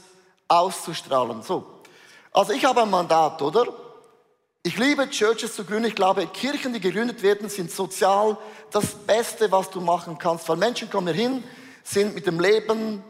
auszustrahlen. 0.49 1.43
So. 1.43 1.65
Also 2.33 2.53
ich 2.53 2.65
habe 2.65 2.83
ein 2.83 2.91
Mandat, 2.91 3.41
oder? 3.41 3.67
Ich 4.65 4.77
liebe 4.77 5.09
Churches 5.09 5.55
zu 5.55 5.65
gründen. 5.65 5.87
Ich 5.87 5.95
glaube, 5.95 6.27
Kirchen, 6.27 6.73
die 6.73 6.81
gegründet 6.81 7.23
werden, 7.23 7.49
sind 7.49 7.71
sozial 7.71 8.37
das 8.73 8.87
Beste, 8.87 9.51
was 9.53 9.71
du 9.71 9.81
machen 9.81 10.19
kannst. 10.19 10.49
Weil 10.49 10.57
Menschen 10.57 10.91
kommen 10.91 11.15
hier 11.15 11.29
hin, 11.29 11.45
sind 11.85 12.15
mit 12.15 12.27
dem 12.27 12.41
Leben 12.41 13.05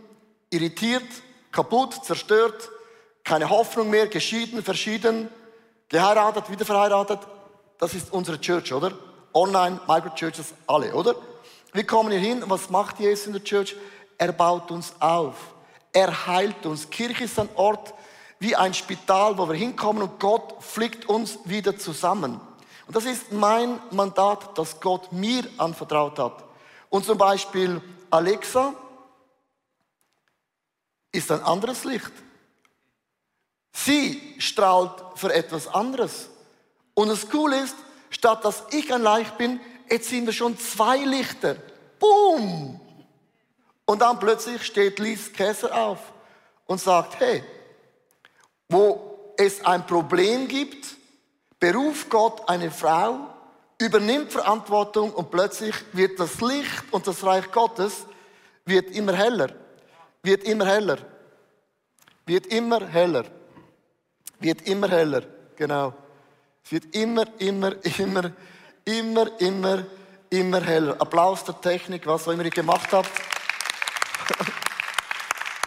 irritiert, 0.50 1.06
kaputt, 1.50 2.04
zerstört, 2.04 2.68
keine 3.24 3.48
Hoffnung 3.48 3.88
mehr, 3.88 4.08
geschieden, 4.08 4.62
verschieden, 4.62 5.30
geheiratet, 5.88 6.50
wieder 6.50 6.64
verheiratet. 6.64 7.20
Das 7.78 7.94
ist 7.94 8.12
unsere 8.12 8.40
Church, 8.40 8.72
oder? 8.72 8.92
Online, 9.32 9.80
Microchurches, 9.86 10.54
alle, 10.66 10.94
oder? 10.94 11.14
Wir 11.72 11.86
kommen 11.86 12.10
hier 12.10 12.20
hin 12.20 12.42
was 12.46 12.70
macht 12.70 12.98
Jesus 12.98 13.26
in 13.26 13.32
der 13.34 13.44
Church? 13.44 13.76
Er 14.16 14.32
baut 14.32 14.70
uns 14.70 14.92
auf. 15.00 15.34
Er 15.92 16.26
heilt 16.26 16.66
uns. 16.66 16.88
Kirche 16.90 17.24
ist 17.24 17.38
ein 17.38 17.48
Ort 17.54 17.94
wie 18.38 18.54
ein 18.56 18.74
Spital, 18.74 19.36
wo 19.36 19.48
wir 19.48 19.54
hinkommen 19.54 20.02
und 20.02 20.20
Gott 20.20 20.62
flickt 20.62 21.08
uns 21.08 21.38
wieder 21.44 21.76
zusammen. 21.76 22.40
Und 22.86 22.96
das 22.96 23.04
ist 23.04 23.32
mein 23.32 23.78
Mandat, 23.90 24.56
das 24.56 24.80
Gott 24.80 25.12
mir 25.12 25.44
anvertraut 25.58 26.18
hat. 26.18 26.44
Und 26.88 27.04
zum 27.04 27.18
Beispiel 27.18 27.82
Alexa 28.10 28.72
ist 31.12 31.30
ein 31.30 31.42
anderes 31.42 31.84
Licht. 31.84 32.12
Sie 33.84 34.34
strahlt 34.38 34.92
für 35.14 35.32
etwas 35.32 35.68
anderes. 35.68 36.28
Und 36.94 37.08
das 37.08 37.28
Coole 37.28 37.60
ist, 37.60 37.76
statt 38.10 38.44
dass 38.44 38.64
ich 38.72 38.92
ein 38.92 39.02
Licht 39.02 39.38
bin, 39.38 39.60
jetzt 39.88 40.08
sind 40.08 40.26
wir 40.26 40.32
schon 40.32 40.58
zwei 40.58 40.98
Lichter. 40.98 41.56
Boom! 42.00 42.80
Und 43.84 44.02
dann 44.02 44.18
plötzlich 44.18 44.64
steht 44.64 44.98
Lies 44.98 45.32
Käser 45.32 45.74
auf 45.74 45.98
und 46.66 46.80
sagt, 46.80 47.20
hey, 47.20 47.44
wo 48.68 49.32
es 49.36 49.64
ein 49.64 49.86
Problem 49.86 50.48
gibt, 50.48 50.96
beruft 51.60 52.10
Gott 52.10 52.48
eine 52.48 52.70
Frau, 52.70 53.28
übernimmt 53.78 54.32
Verantwortung 54.32 55.12
und 55.12 55.30
plötzlich 55.30 55.74
wird 55.92 56.18
das 56.18 56.40
Licht 56.40 56.84
und 56.90 57.06
das 57.06 57.24
Reich 57.24 57.50
Gottes 57.52 58.06
wird 58.64 58.90
immer 58.90 59.14
heller, 59.14 59.54
wird 60.22 60.42
immer 60.44 60.66
heller, 60.66 60.98
wird 62.26 62.48
immer 62.48 62.86
heller, 62.86 63.24
wird 64.40 64.62
immer 64.62 64.88
heller, 64.88 65.22
genau. 65.56 65.94
Es 66.64 66.72
wird 66.72 66.94
immer, 66.94 67.24
immer, 67.38 67.72
immer, 67.98 68.32
immer, 68.84 69.40
immer, 69.40 69.84
immer 70.30 70.60
heller. 70.60 71.00
Applaus 71.00 71.44
der 71.44 71.60
Technik, 71.60 72.06
was 72.06 72.28
auch 72.28 72.32
immer 72.32 72.44
ihr 72.44 72.50
gemacht 72.50 72.92
habt. 72.92 73.10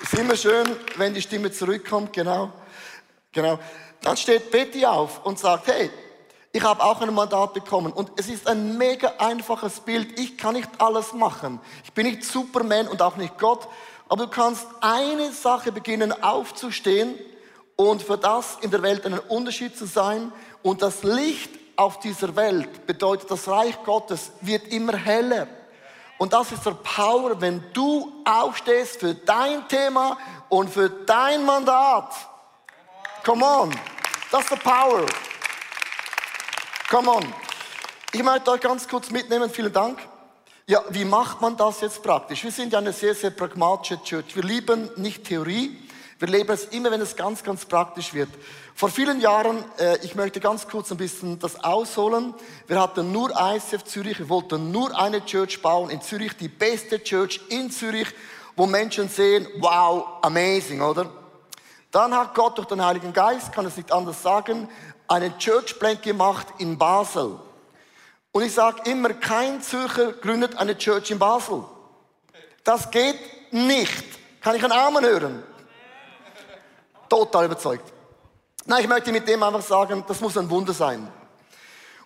Es 0.01 0.13
ist 0.13 0.19
immer 0.19 0.35
schön, 0.35 0.75
wenn 0.97 1.13
die 1.13 1.21
Stimme 1.21 1.51
zurückkommt, 1.51 2.13
genau. 2.13 2.51
Genau. 3.31 3.59
Dann 4.01 4.17
steht 4.17 4.51
Betty 4.51 4.85
auf 4.85 5.25
und 5.25 5.39
sagt, 5.39 5.67
hey, 5.67 5.89
ich 6.53 6.63
habe 6.63 6.83
auch 6.83 7.01
ein 7.01 7.13
Mandat 7.13 7.53
bekommen 7.53 7.93
und 7.93 8.11
es 8.17 8.27
ist 8.27 8.45
ein 8.47 8.77
mega 8.77 9.13
einfaches 9.19 9.79
Bild. 9.79 10.19
Ich 10.19 10.37
kann 10.37 10.55
nicht 10.55 10.69
alles 10.79 11.13
machen. 11.13 11.59
Ich 11.83 11.93
bin 11.93 12.07
nicht 12.07 12.23
Superman 12.23 12.87
und 12.87 13.01
auch 13.01 13.15
nicht 13.15 13.37
Gott, 13.37 13.67
aber 14.09 14.25
du 14.25 14.29
kannst 14.29 14.67
eine 14.81 15.31
Sache 15.31 15.71
beginnen 15.71 16.11
aufzustehen 16.23 17.17
und 17.89 18.03
für 18.03 18.17
das 18.17 18.57
in 18.61 18.69
der 18.69 18.81
Welt 18.83 19.05
einen 19.05 19.19
Unterschied 19.19 19.77
zu 19.77 19.85
sein 19.85 20.31
und 20.61 20.81
das 20.81 21.03
Licht 21.03 21.49
auf 21.75 21.99
dieser 21.99 22.35
Welt 22.35 22.85
bedeutet, 22.85 23.31
das 23.31 23.47
Reich 23.47 23.81
Gottes 23.83 24.31
wird 24.41 24.67
immer 24.67 24.95
heller. 24.95 25.47
Und 26.19 26.33
das 26.33 26.51
ist 26.51 26.63
der 26.63 26.75
Power, 26.75 27.41
wenn 27.41 27.63
du 27.73 28.21
aufstehst 28.23 28.99
für 28.99 29.15
dein 29.15 29.67
Thema 29.67 30.17
und 30.49 30.69
für 30.69 30.89
dein 30.89 31.43
Mandat. 31.43 32.13
Come 33.25 33.43
on. 33.43 33.71
Das 34.29 34.41
ist 34.41 34.51
der 34.51 34.57
Power. 34.57 35.05
Come 36.87 37.09
on. 37.09 37.33
Ich 38.13 38.21
möchte 38.21 38.51
euch 38.51 38.61
ganz 38.61 38.87
kurz 38.87 39.09
mitnehmen. 39.09 39.49
Vielen 39.49 39.73
Dank. 39.73 39.97
Ja, 40.67 40.83
wie 40.89 41.05
macht 41.05 41.41
man 41.41 41.57
das 41.57 41.81
jetzt 41.81 42.03
praktisch? 42.03 42.43
Wir 42.43 42.51
sind 42.51 42.73
ja 42.73 42.79
eine 42.79 42.93
sehr, 42.93 43.15
sehr 43.15 43.31
pragmatische 43.31 44.01
Church. 44.03 44.35
Wir 44.35 44.43
lieben 44.43 44.91
nicht 44.97 45.23
Theorie. 45.23 45.80
Wir 46.21 46.27
leben 46.27 46.51
es 46.51 46.65
immer, 46.65 46.91
wenn 46.91 47.01
es 47.01 47.15
ganz, 47.15 47.43
ganz 47.43 47.65
praktisch 47.65 48.13
wird. 48.13 48.29
Vor 48.75 48.89
vielen 48.89 49.19
Jahren, 49.21 49.65
äh, 49.79 49.97
ich 50.05 50.13
möchte 50.13 50.39
ganz 50.39 50.67
kurz 50.67 50.91
ein 50.91 50.97
bisschen 50.97 51.39
das 51.39 51.63
ausholen. 51.63 52.35
Wir 52.67 52.79
hatten 52.79 53.11
nur 53.11 53.31
ICF 53.31 53.83
Zürich. 53.85 54.19
Wir 54.19 54.29
wollten 54.29 54.71
nur 54.71 54.95
eine 54.95 55.25
Church 55.25 55.63
bauen 55.63 55.89
in 55.89 55.99
Zürich, 55.99 56.37
die 56.37 56.47
beste 56.47 57.01
Church 57.01 57.41
in 57.49 57.71
Zürich, 57.71 58.07
wo 58.55 58.67
Menschen 58.67 59.09
sehen, 59.09 59.47
wow, 59.61 60.19
amazing, 60.21 60.81
oder? 60.81 61.09
Dann 61.89 62.15
hat 62.15 62.35
Gott 62.35 62.55
durch 62.55 62.67
den 62.67 62.85
Heiligen 62.85 63.13
Geist, 63.13 63.51
kann 63.51 63.65
es 63.65 63.75
nicht 63.75 63.91
anders 63.91 64.21
sagen, 64.21 64.69
einen 65.07 65.35
Churchplan 65.39 65.99
gemacht 66.01 66.45
in 66.59 66.77
Basel. 66.77 67.39
Und 68.31 68.43
ich 68.43 68.53
sage 68.53 68.87
immer, 68.91 69.15
kein 69.15 69.59
Zürcher 69.63 70.13
gründet 70.13 70.55
eine 70.55 70.77
Church 70.77 71.09
in 71.09 71.17
Basel. 71.17 71.63
Das 72.63 72.91
geht 72.91 73.17
nicht. 73.51 74.03
Kann 74.41 74.55
ich 74.55 74.63
einen 74.63 74.71
Amen 74.71 75.03
hören? 75.03 75.50
Total 77.11 77.43
überzeugt. 77.43 77.91
Nein, 78.65 78.83
ich 78.83 78.87
möchte 78.87 79.11
mit 79.11 79.27
dem 79.27 79.43
einfach 79.43 79.61
sagen, 79.61 80.05
das 80.07 80.21
muss 80.21 80.37
ein 80.37 80.49
Wunder 80.49 80.71
sein. 80.71 81.11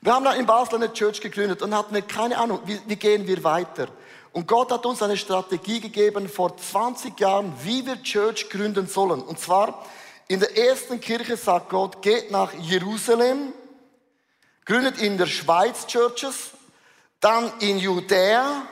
Wir 0.02 0.12
haben 0.12 0.26
in 0.36 0.48
Basel 0.48 0.78
eine 0.78 0.92
Church 0.94 1.22
gegründet 1.22 1.62
und 1.62 1.76
hatten 1.76 2.08
keine 2.08 2.36
Ahnung, 2.40 2.62
wie, 2.66 2.82
wie 2.88 2.96
gehen 2.96 3.28
wir 3.28 3.44
weiter. 3.44 3.88
Und 4.32 4.48
Gott 4.48 4.72
hat 4.72 4.84
uns 4.84 5.04
eine 5.04 5.16
Strategie 5.16 5.80
gegeben 5.80 6.28
vor 6.28 6.58
20 6.58 7.20
Jahren, 7.20 7.54
wie 7.62 7.86
wir 7.86 8.02
Church 8.02 8.50
gründen 8.50 8.88
sollen. 8.88 9.22
Und 9.22 9.40
zwar 9.40 9.86
in 10.28 10.40
der 10.40 10.58
ersten 10.58 11.00
Kirche 11.00 11.38
sagt 11.38 11.70
Gott, 11.70 12.02
geht 12.02 12.32
nach 12.32 12.52
Jerusalem, 12.54 13.54
gründet 14.66 15.00
in 15.00 15.20
der 15.20 15.28
Schweiz 15.28 15.86
Churches, 15.86 16.50
dann 17.20 17.52
in 17.60 17.78
Judäa, 17.78 18.64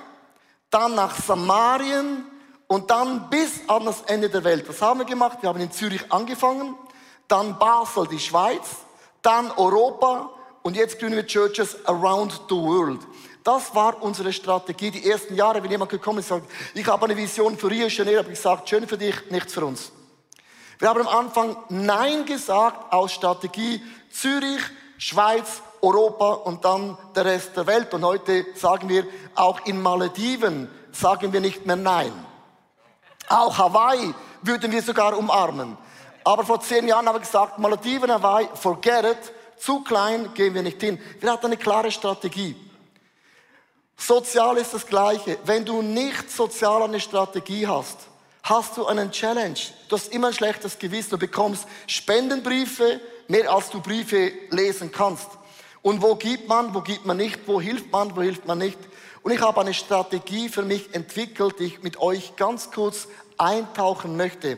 dann 0.71 0.95
nach 0.95 1.15
Samarien 1.15 2.25
und 2.67 2.89
dann 2.89 3.29
bis 3.29 3.67
an 3.67 3.85
das 3.85 4.01
Ende 4.03 4.29
der 4.29 4.43
Welt. 4.43 4.67
Was 4.67 4.81
haben 4.81 4.99
wir 4.99 5.05
gemacht? 5.05 5.39
Wir 5.41 5.49
haben 5.49 5.59
in 5.59 5.71
Zürich 5.71 6.11
angefangen, 6.11 6.75
dann 7.27 7.57
Basel, 7.59 8.07
die 8.07 8.19
Schweiz, 8.19 8.67
dann 9.21 9.51
Europa 9.51 10.29
und 10.61 10.75
jetzt 10.75 10.99
gründen 10.99 11.17
wir 11.17 11.27
Churches 11.27 11.77
around 11.85 12.41
the 12.49 12.55
world. 12.55 13.01
Das 13.43 13.75
war 13.75 14.01
unsere 14.01 14.31
Strategie. 14.31 14.91
Die 14.91 15.09
ersten 15.09 15.35
Jahre, 15.35 15.61
wenn 15.61 15.69
jemand 15.69 15.91
gekommen 15.91 16.19
ist 16.19 16.31
und 16.31 16.41
sagt, 16.41 16.51
ich 16.73 16.87
habe 16.87 17.05
eine 17.05 17.17
Vision 17.17 17.57
für 17.57 17.69
Rio 17.69 17.87
Janeiro, 17.87 18.19
habe 18.19 18.31
ich 18.31 18.37
gesagt, 18.37 18.69
schön 18.69 18.87
für 18.87 18.97
dich, 18.97 19.15
nichts 19.29 19.53
für 19.53 19.65
uns. 19.65 19.91
Wir 20.79 20.89
haben 20.89 21.01
am 21.01 21.07
Anfang 21.07 21.57
Nein 21.69 22.25
gesagt 22.25 22.91
aus 22.91 23.11
Strategie 23.13 23.81
Zürich, 24.09 24.61
Schweiz, 24.97 25.61
Europa 25.81 26.33
und 26.33 26.63
dann 26.63 26.97
der 27.15 27.25
Rest 27.25 27.57
der 27.57 27.67
Welt. 27.67 27.93
Und 27.93 28.05
heute 28.05 28.45
sagen 28.55 28.87
wir, 28.87 29.05
auch 29.35 29.65
in 29.65 29.81
Malediven 29.81 30.69
sagen 30.91 31.33
wir 31.33 31.41
nicht 31.41 31.65
mehr 31.65 31.75
Nein. 31.75 32.13
Auch 33.29 33.57
Hawaii 33.57 34.13
würden 34.41 34.71
wir 34.71 34.81
sogar 34.81 35.17
umarmen. 35.17 35.77
Aber 36.23 36.45
vor 36.45 36.61
zehn 36.61 36.87
Jahren 36.87 37.07
haben 37.07 37.15
wir 37.15 37.19
gesagt, 37.19 37.59
Malediven, 37.59 38.11
Hawaii, 38.11 38.47
forget 38.53 39.05
it, 39.05 39.33
zu 39.57 39.81
klein 39.81 40.33
gehen 40.33 40.53
wir 40.53 40.61
nicht 40.61 40.81
hin. 40.81 40.99
Wir 41.19 41.31
hatten 41.31 41.47
eine 41.47 41.57
klare 41.57 41.91
Strategie. 41.91 42.55
Sozial 43.95 44.57
ist 44.57 44.73
das 44.73 44.85
Gleiche. 44.85 45.37
Wenn 45.45 45.63
du 45.65 45.81
nicht 45.81 46.29
sozial 46.29 46.83
eine 46.83 46.99
Strategie 46.99 47.67
hast, 47.67 47.97
hast 48.43 48.75
du 48.75 48.85
einen 48.85 49.11
Challenge. 49.11 49.59
Du 49.87 49.95
hast 49.95 50.11
immer 50.11 50.27
ein 50.27 50.33
schlechtes 50.33 50.77
Gewissen. 50.77 51.11
Du 51.11 51.17
bekommst 51.17 51.65
Spendenbriefe, 51.87 52.99
mehr 53.27 53.51
als 53.51 53.69
du 53.69 53.79
Briefe 53.79 54.33
lesen 54.49 54.91
kannst. 54.91 55.29
Und 55.81 56.01
wo 56.01 56.15
gibt 56.15 56.47
man, 56.47 56.73
wo 56.73 56.81
gibt 56.81 57.05
man 57.05 57.17
nicht, 57.17 57.39
wo 57.45 57.61
hilft 57.61 57.91
man, 57.91 58.15
wo 58.15 58.21
hilft 58.21 58.45
man 58.45 58.57
nicht. 58.57 58.79
Und 59.23 59.31
ich 59.31 59.41
habe 59.41 59.61
eine 59.61 59.73
Strategie 59.73 60.49
für 60.49 60.63
mich 60.63 60.93
entwickelt, 60.93 61.55
die 61.59 61.65
ich 61.65 61.81
mit 61.81 61.97
euch 61.97 62.35
ganz 62.35 62.69
kurz 62.71 63.07
eintauchen 63.37 64.17
möchte. 64.17 64.57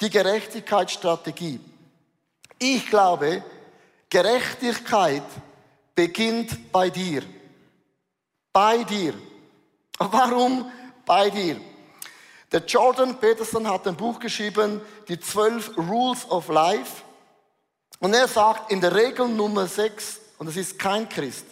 Die 0.00 0.10
Gerechtigkeitsstrategie. 0.10 1.60
Ich 2.58 2.88
glaube, 2.88 3.44
Gerechtigkeit 4.08 5.22
beginnt 5.94 6.72
bei 6.72 6.88
dir. 6.88 7.22
Bei 8.52 8.84
dir. 8.84 9.12
Warum 9.98 10.70
bei 11.04 11.28
dir? 11.28 11.60
Der 12.52 12.64
Jordan 12.64 13.18
Peterson 13.18 13.68
hat 13.68 13.86
ein 13.86 13.96
Buch 13.96 14.18
geschrieben, 14.18 14.80
die 15.08 15.20
12 15.20 15.76
Rules 15.76 16.30
of 16.30 16.48
Life. 16.48 17.02
Und 17.98 18.14
er 18.14 18.28
sagt 18.28 18.72
in 18.72 18.80
der 18.80 18.94
Regel 18.94 19.28
Nummer 19.28 19.66
6, 19.66 20.20
und 20.38 20.48
es 20.48 20.56
ist 20.56 20.78
kein 20.78 21.08
Christ, 21.08 21.44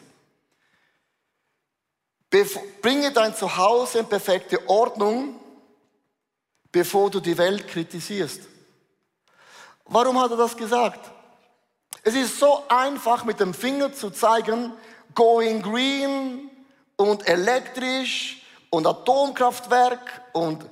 bringe 2.82 3.12
dein 3.12 3.34
Zuhause 3.34 4.00
in 4.00 4.06
perfekte 4.06 4.68
Ordnung, 4.68 5.38
bevor 6.72 7.10
du 7.10 7.20
die 7.20 7.36
Welt 7.38 7.68
kritisierst. 7.68 8.40
Warum 9.86 10.20
hat 10.20 10.30
er 10.30 10.36
das 10.36 10.56
gesagt? 10.56 11.10
Es 12.02 12.14
ist 12.14 12.38
so 12.38 12.64
einfach 12.68 13.24
mit 13.24 13.40
dem 13.40 13.54
Finger 13.54 13.92
zu 13.92 14.10
zeigen, 14.10 14.72
going 15.14 15.62
green 15.62 16.50
und 16.96 17.26
elektrisch 17.28 18.42
und 18.70 18.86
Atomkraftwerk 18.86 20.22
und 20.32 20.64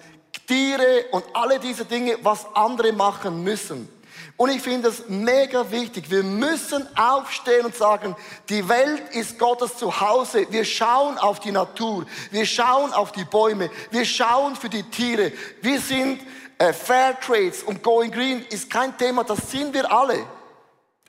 Tiere 0.47 1.07
und 1.12 1.25
alle 1.35 1.59
diese 1.59 1.85
Dinge, 1.85 2.19
was 2.23 2.47
andere 2.54 2.92
machen 2.92 3.42
müssen. 3.42 3.88
Und 4.37 4.51
ich 4.51 4.62
finde 4.62 4.89
es 4.89 5.09
mega 5.09 5.71
wichtig. 5.71 6.11
Wir 6.11 6.23
müssen 6.23 6.89
aufstehen 6.97 7.67
und 7.67 7.77
sagen, 7.77 8.17
die 8.49 8.69
Welt 8.69 9.15
ist 9.15 9.39
Gottes 9.39 9.77
Zuhause. 9.77 10.47
Wir 10.51 10.65
schauen 10.65 11.19
auf 11.19 11.39
die 11.41 11.53
Natur. 11.53 12.07
Wir 12.31 12.47
schauen 12.47 12.93
auf 12.93 13.12
die 13.12 13.25
Bäume. 13.25 13.71
Wir 13.91 14.05
schauen 14.05 14.57
für 14.57 14.69
die 14.69 14.83
Tiere. 14.85 15.33
Wir 15.61 15.81
sind 15.81 16.23
äh, 16.62 16.73
Fair 16.73 17.19
Trades 17.19 17.65
und 17.65 17.83
Going 17.83 18.12
Green 18.12 18.45
ist 18.47 18.71
kein 18.71 18.97
Thema, 18.97 19.25
das 19.25 19.51
sind 19.51 19.75
wir 19.75 19.91
alle. 19.91 20.25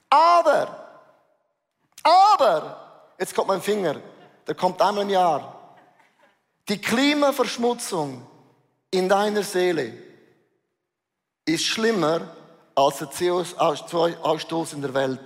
Aber, 0.10 1.00
aber, 2.02 3.14
jetzt 3.20 3.36
kommt 3.36 3.50
mein 3.50 3.62
Finger, 3.62 4.02
der 4.48 4.56
kommt 4.56 4.82
einmal 4.82 5.04
im 5.04 5.12
Jahr. 5.12 5.78
Die 6.68 6.82
Klimaverschmutzung 6.82 8.26
in 8.90 9.08
deiner 9.08 9.44
Seele 9.44 9.94
ist 11.46 11.66
schlimmer 11.66 12.36
als 12.76 12.98
der 12.98 13.10
CO2-Ausstoß 13.10 14.74
in 14.74 14.82
der 14.82 14.94
Welt. 14.94 15.22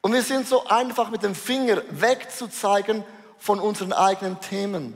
Und 0.00 0.12
wir 0.12 0.22
sind 0.22 0.48
so 0.48 0.66
einfach 0.66 1.10
mit 1.10 1.22
dem 1.22 1.34
Finger 1.34 1.82
wegzuzeigen 1.90 3.04
von 3.38 3.60
unseren 3.60 3.92
eigenen 3.92 4.40
Themen. 4.40 4.94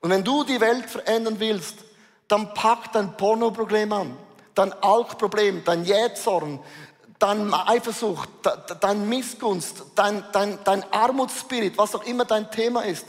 Und 0.00 0.10
wenn 0.10 0.24
du 0.24 0.44
die 0.44 0.60
Welt 0.60 0.88
verändern 0.88 1.36
willst, 1.38 1.78
dann 2.28 2.54
pack 2.54 2.92
dein 2.92 3.16
Pornoproblem 3.16 3.92
an, 3.92 4.16
dein 4.54 4.72
Alkproblem, 4.72 5.64
dein 5.64 5.84
Jähzorn, 5.84 6.60
dein 7.18 7.52
Eifersucht, 7.54 8.28
dein 8.80 9.08
Missgunst, 9.08 9.82
dein, 9.94 10.24
dein, 10.32 10.58
dein 10.64 10.92
Armutsspirit, 10.92 11.78
was 11.78 11.94
auch 11.94 12.04
immer 12.04 12.24
dein 12.24 12.50
Thema 12.50 12.82
ist. 12.82 13.06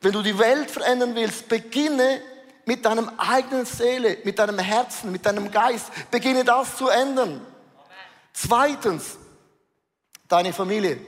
Wenn 0.00 0.12
du 0.12 0.22
die 0.22 0.38
Welt 0.38 0.70
verändern 0.70 1.14
willst, 1.14 1.48
beginne 1.48 2.20
mit 2.66 2.84
deinem 2.84 3.10
eigenen 3.16 3.64
Seele, 3.64 4.18
mit 4.24 4.38
deinem 4.38 4.58
Herzen, 4.58 5.10
mit 5.10 5.24
deinem 5.24 5.50
Geist. 5.50 5.90
Beginne 6.10 6.44
das 6.44 6.76
zu 6.76 6.88
ändern. 6.88 7.40
Zweitens, 8.32 9.16
deine 10.28 10.52
Familie. 10.52 10.98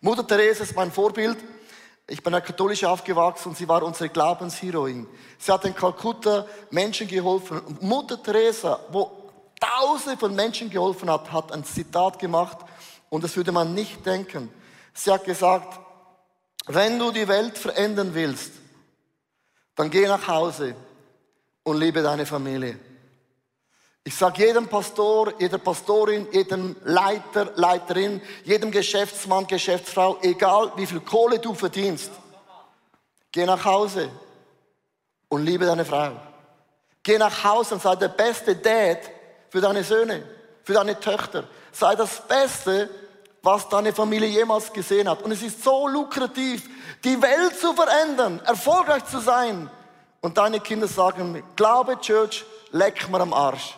Mutter 0.00 0.26
Therese 0.26 0.62
ist 0.62 0.74
mein 0.74 0.90
Vorbild. 0.90 1.36
Ich 2.08 2.22
bin 2.22 2.32
katholisch 2.32 2.84
aufgewachsen 2.84 3.50
und 3.50 3.58
sie 3.58 3.68
war 3.68 3.82
unsere 3.82 4.08
Glaubensheroin. 4.08 5.06
Sie 5.38 5.52
hat 5.52 5.64
in 5.64 5.74
Kalkutta 5.74 6.46
Menschen 6.70 7.08
geholfen. 7.08 7.60
Mutter 7.80 8.22
Teresa, 8.22 8.80
wo 8.90 9.18
Tausende 9.60 10.18
von 10.18 10.34
Menschen 10.34 10.70
geholfen 10.70 11.08
hat, 11.08 11.30
hat 11.30 11.52
ein 11.52 11.64
Zitat 11.64 12.18
gemacht 12.18 12.58
und 13.10 13.22
das 13.22 13.36
würde 13.36 13.52
man 13.52 13.74
nicht 13.74 14.04
denken. 14.04 14.52
Sie 14.92 15.10
hat 15.10 15.24
gesagt, 15.24 15.78
wenn 16.66 16.98
du 16.98 17.12
die 17.12 17.28
Welt 17.28 17.56
verändern 17.56 18.14
willst, 18.14 18.52
dann 19.74 19.90
geh 19.90 20.06
nach 20.06 20.26
Hause 20.26 20.74
und 21.62 21.78
liebe 21.78 22.02
deine 22.02 22.26
Familie. 22.26 22.78
Ich 24.04 24.16
sage 24.16 24.44
jedem 24.44 24.66
Pastor, 24.66 25.32
jeder 25.38 25.58
Pastorin, 25.58 26.26
jedem 26.32 26.74
Leiter, 26.84 27.52
Leiterin, 27.54 28.20
jedem 28.44 28.72
Geschäftsmann, 28.72 29.46
Geschäftsfrau, 29.46 30.18
egal 30.22 30.72
wie 30.76 30.86
viel 30.86 31.00
Kohle 31.00 31.38
du 31.38 31.54
verdienst, 31.54 32.10
geh 33.30 33.46
nach 33.46 33.64
Hause 33.64 34.10
und 35.28 35.44
liebe 35.44 35.66
deine 35.66 35.84
Frau. 35.84 36.16
Geh 37.04 37.16
nach 37.16 37.44
Hause 37.44 37.74
und 37.74 37.82
sei 37.82 37.94
der 37.96 38.08
beste 38.08 38.56
Dad 38.56 38.98
für 39.50 39.60
deine 39.60 39.84
Söhne, 39.84 40.24
für 40.64 40.72
deine 40.72 40.98
Töchter. 40.98 41.44
Sei 41.70 41.94
das 41.94 42.26
Beste, 42.26 42.90
was 43.42 43.68
deine 43.68 43.92
Familie 43.92 44.28
jemals 44.28 44.72
gesehen 44.72 45.08
hat. 45.08 45.22
Und 45.22 45.32
es 45.32 45.42
ist 45.42 45.62
so 45.62 45.88
lukrativ, 45.88 46.68
die 47.02 47.20
Welt 47.20 47.58
zu 47.58 47.72
verändern, 47.74 48.40
erfolgreich 48.44 49.04
zu 49.06 49.18
sein. 49.18 49.68
Und 50.20 50.38
deine 50.38 50.60
Kinder 50.60 50.86
sagen, 50.86 51.42
Glaube, 51.56 51.98
Church, 52.00 52.44
leck 52.70 53.08
mir 53.10 53.20
am 53.20 53.32
Arsch. 53.32 53.76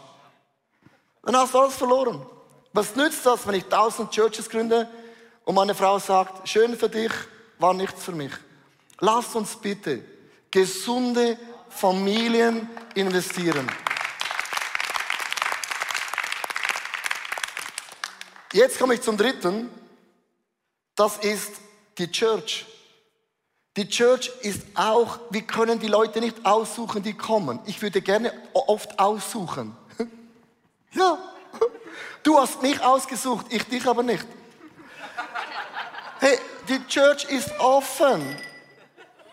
Dann 1.22 1.36
hast 1.36 1.54
du 1.54 1.58
alles 1.58 1.76
verloren. 1.76 2.24
Was 2.72 2.94
nützt 2.94 3.24
das, 3.24 3.46
wenn 3.46 3.54
ich 3.54 3.64
tausend 3.64 4.10
Churches 4.10 4.48
gründe 4.50 4.88
und 5.44 5.54
meine 5.54 5.74
Frau 5.74 5.98
sagt, 5.98 6.46
schön 6.48 6.76
für 6.76 6.88
dich, 6.88 7.12
war 7.58 7.72
nichts 7.72 8.04
für 8.04 8.12
mich. 8.12 8.32
Lass 9.00 9.34
uns 9.34 9.56
bitte 9.56 10.04
gesunde 10.50 11.38
Familien 11.68 12.68
investieren. 12.94 13.68
Jetzt 18.54 18.78
komme 18.78 18.94
ich 18.94 19.02
zum 19.02 19.16
dritten. 19.16 19.68
Das 20.94 21.16
ist 21.18 21.54
die 21.98 22.08
Church. 22.08 22.64
Die 23.76 23.88
Church 23.88 24.30
ist 24.42 24.60
auch, 24.76 25.18
wir 25.30 25.42
können 25.42 25.80
die 25.80 25.88
Leute 25.88 26.20
nicht 26.20 26.46
aussuchen, 26.46 27.02
die 27.02 27.14
kommen. 27.14 27.58
Ich 27.66 27.82
würde 27.82 28.00
gerne 28.00 28.32
oft 28.54 28.98
aussuchen. 28.98 29.76
Ja, 30.92 31.18
du 32.22 32.38
hast 32.38 32.62
mich 32.62 32.80
ausgesucht, 32.80 33.46
ich 33.50 33.64
dich 33.64 33.84
aber 33.84 34.04
nicht. 34.04 34.24
Hey, 36.20 36.38
die 36.68 36.86
Church 36.86 37.24
ist 37.24 37.50
offen. 37.58 38.22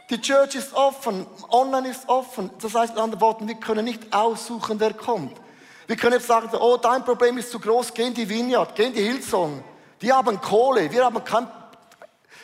Die 0.10 0.20
Church 0.20 0.56
ist 0.56 0.74
offen, 0.74 1.28
online 1.52 1.90
ist 1.90 2.10
offen. 2.10 2.50
Das 2.60 2.74
heißt 2.74 2.94
in 2.94 3.00
anderen 3.00 3.22
Worten, 3.22 3.48
wir 3.48 3.54
können 3.54 3.86
nicht 3.86 4.12
aussuchen, 4.12 4.80
wer 4.80 4.96
kommt. 4.96 5.40
Wir 5.92 5.98
können 5.98 6.14
jetzt 6.14 6.28
sagen, 6.28 6.48
oh, 6.58 6.78
dein 6.78 7.04
Problem 7.04 7.38
ist 7.38 7.52
zu 7.52 7.60
groß, 7.60 7.94
geh 7.94 8.08
in 8.08 8.14
die 8.14 8.30
Vineyard, 8.30 8.74
geh 8.76 8.86
in 8.86 8.94
die 8.94 9.02
Hillsong. 9.02 9.62
Die 10.02 10.10
haben 10.10 10.40
Kohle, 10.40 10.90
wir 10.90 11.04
haben 11.04 11.22
kein... 11.22 11.46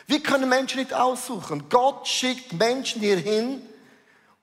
Wir 0.06 0.22
können 0.22 0.50
Menschen 0.50 0.80
nicht 0.80 0.92
aussuchen. 0.92 1.64
Gott 1.70 2.06
schickt 2.06 2.52
Menschen 2.52 3.00
hier 3.00 3.16
hin 3.16 3.62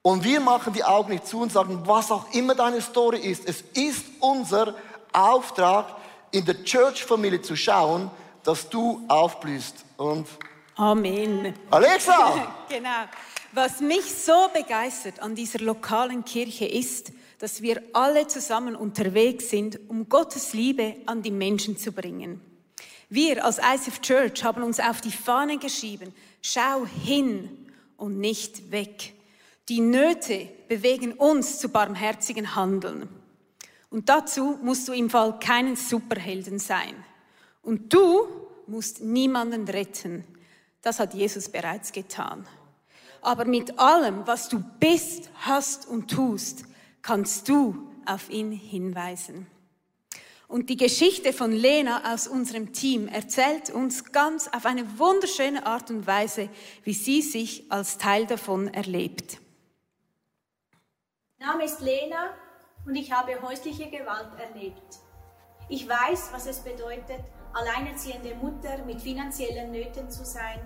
und 0.01 0.23
wir 0.23 0.39
machen 0.39 0.73
die 0.73 0.83
Augen 0.83 1.11
nicht 1.11 1.27
zu 1.27 1.39
und 1.39 1.51
sagen, 1.51 1.83
was 1.85 2.09
auch 2.09 2.33
immer 2.33 2.55
deine 2.55 2.81
Story 2.81 3.19
ist. 3.19 3.47
Es 3.47 3.61
ist 3.75 4.05
unser 4.21 4.73
Auftrag, 5.13 5.85
in 6.31 6.43
der 6.43 6.63
Church-Familie 6.63 7.43
zu 7.43 7.55
schauen, 7.55 8.09
dass 8.43 8.67
du 8.67 9.03
aufblühst. 9.07 9.85
Und 9.97 10.27
Amen. 10.77 11.53
Alexa! 11.69 12.47
genau. 12.69 13.05
Was 13.51 13.81
mich 13.81 14.15
so 14.15 14.49
begeistert 14.51 15.19
an 15.19 15.35
dieser 15.35 15.59
lokalen 15.59 16.25
Kirche 16.25 16.65
ist, 16.65 17.11
dass 17.39 17.61
wir 17.61 17.81
alle 17.93 18.27
zusammen 18.27 18.75
unterwegs 18.75 19.49
sind, 19.49 19.79
um 19.87 20.07
Gottes 20.09 20.53
Liebe 20.53 20.95
an 21.05 21.21
die 21.21 21.31
Menschen 21.31 21.77
zu 21.77 21.91
bringen. 21.91 22.41
Wir 23.09 23.45
als 23.45 23.59
ICF 23.59 24.01
Church 24.01 24.43
haben 24.43 24.63
uns 24.63 24.79
auf 24.79 25.01
die 25.01 25.11
Fahne 25.11 25.57
geschrieben, 25.57 26.13
schau 26.41 26.85
hin 26.85 27.67
und 27.97 28.19
nicht 28.19 28.71
weg. 28.71 29.13
Die 29.69 29.81
Nöte 29.81 30.49
bewegen 30.67 31.13
uns 31.13 31.59
zu 31.59 31.69
barmherzigen 31.69 32.55
Handeln. 32.55 33.09
Und 33.89 34.09
dazu 34.09 34.59
musst 34.61 34.87
du 34.87 34.93
im 34.93 35.09
Fall 35.09 35.39
keinen 35.39 35.75
Superhelden 35.75 36.59
sein. 36.59 36.95
Und 37.61 37.93
du 37.93 38.27
musst 38.67 39.01
niemanden 39.01 39.67
retten. 39.67 40.25
Das 40.81 40.99
hat 40.99 41.13
Jesus 41.13 41.49
bereits 41.49 41.91
getan. 41.91 42.45
Aber 43.21 43.45
mit 43.45 43.79
allem, 43.79 44.25
was 44.27 44.49
du 44.49 44.63
bist, 44.79 45.29
hast 45.39 45.87
und 45.87 46.09
tust, 46.11 46.65
kannst 47.05 47.47
du 47.49 47.75
auf 48.07 48.31
ihn 48.31 48.51
hinweisen. 48.51 49.45
Und 50.47 50.71
die 50.71 50.77
Geschichte 50.77 51.33
von 51.33 51.51
Lena 51.51 52.11
aus 52.11 52.27
unserem 52.27 52.73
Team 52.73 53.07
erzählt 53.07 53.69
uns 53.69 54.11
ganz 54.11 54.47
auf 54.47 54.65
eine 54.65 54.97
wunderschöne 54.97 55.67
Art 55.67 55.91
und 55.91 56.07
Weise, 56.07 56.49
wie 56.83 56.93
sie 56.93 57.21
sich 57.21 57.71
als 57.71 57.99
Teil 57.99 58.25
davon 58.25 58.73
erlebt. 58.73 59.39
Name 61.37 61.65
ist 61.65 61.79
Lena 61.81 62.33
und 62.87 62.95
ich 62.95 63.11
habe 63.11 63.39
häusliche 63.39 63.87
Gewalt 63.91 64.31
erlebt. 64.39 64.99
Ich 65.69 65.87
weiß, 65.87 66.29
was 66.31 66.47
es 66.47 66.59
bedeutet, 66.59 67.23
alleinerziehende 67.53 68.33
Mutter 68.35 68.83
mit 68.85 68.99
finanziellen 68.99 69.71
Nöten 69.71 70.09
zu 70.09 70.25
sein 70.25 70.59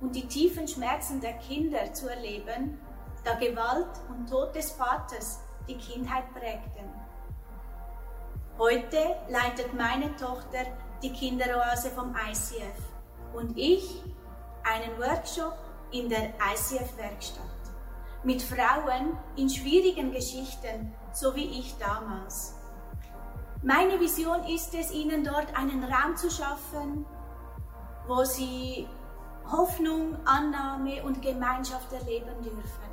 und 0.00 0.16
die 0.16 0.26
tiefen 0.26 0.66
Schmerzen 0.66 1.20
der 1.20 1.34
Kinder 1.34 1.92
zu 1.92 2.08
erleben, 2.08 2.78
da 3.24 3.34
Gewalt 3.34 3.90
und 4.08 4.26
Tod 4.30 4.54
des 4.54 4.70
Vaters 4.70 5.40
die 5.68 5.76
Kindheit 5.76 6.32
prägten. 6.32 6.90
Heute 8.58 9.16
leitet 9.28 9.74
meine 9.74 10.14
Tochter 10.16 10.66
die 11.02 11.12
Kinderoase 11.12 11.90
vom 11.90 12.14
ICF 12.14 12.78
und 13.34 13.56
ich 13.58 14.02
einen 14.64 14.98
Workshop 14.98 15.56
in 15.92 16.08
der 16.08 16.30
ICF-Werkstatt 16.52 17.44
mit 18.24 18.42
Frauen 18.42 19.16
in 19.36 19.48
schwierigen 19.48 20.10
Geschichten, 20.10 20.92
so 21.12 21.34
wie 21.34 21.60
ich 21.60 21.76
damals. 21.78 22.54
Meine 23.62 24.00
Vision 24.00 24.44
ist 24.44 24.74
es, 24.74 24.90
ihnen 24.90 25.24
dort 25.24 25.56
einen 25.56 25.84
Raum 25.84 26.16
zu 26.16 26.30
schaffen, 26.30 27.06
wo 28.06 28.24
sie 28.24 28.88
Hoffnung, 29.50 30.16
Annahme 30.24 31.04
und 31.04 31.22
Gemeinschaft 31.22 31.92
erleben 31.92 32.42
dürfen. 32.42 32.86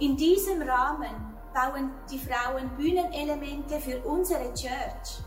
In 0.00 0.16
diesem 0.16 0.60
Rahmen 0.62 1.33
bauen 1.54 1.92
die 2.10 2.18
Frauen 2.18 2.68
Bühnenelemente 2.76 3.78
für 3.78 4.00
unsere 4.00 4.52
Church. 4.54 5.22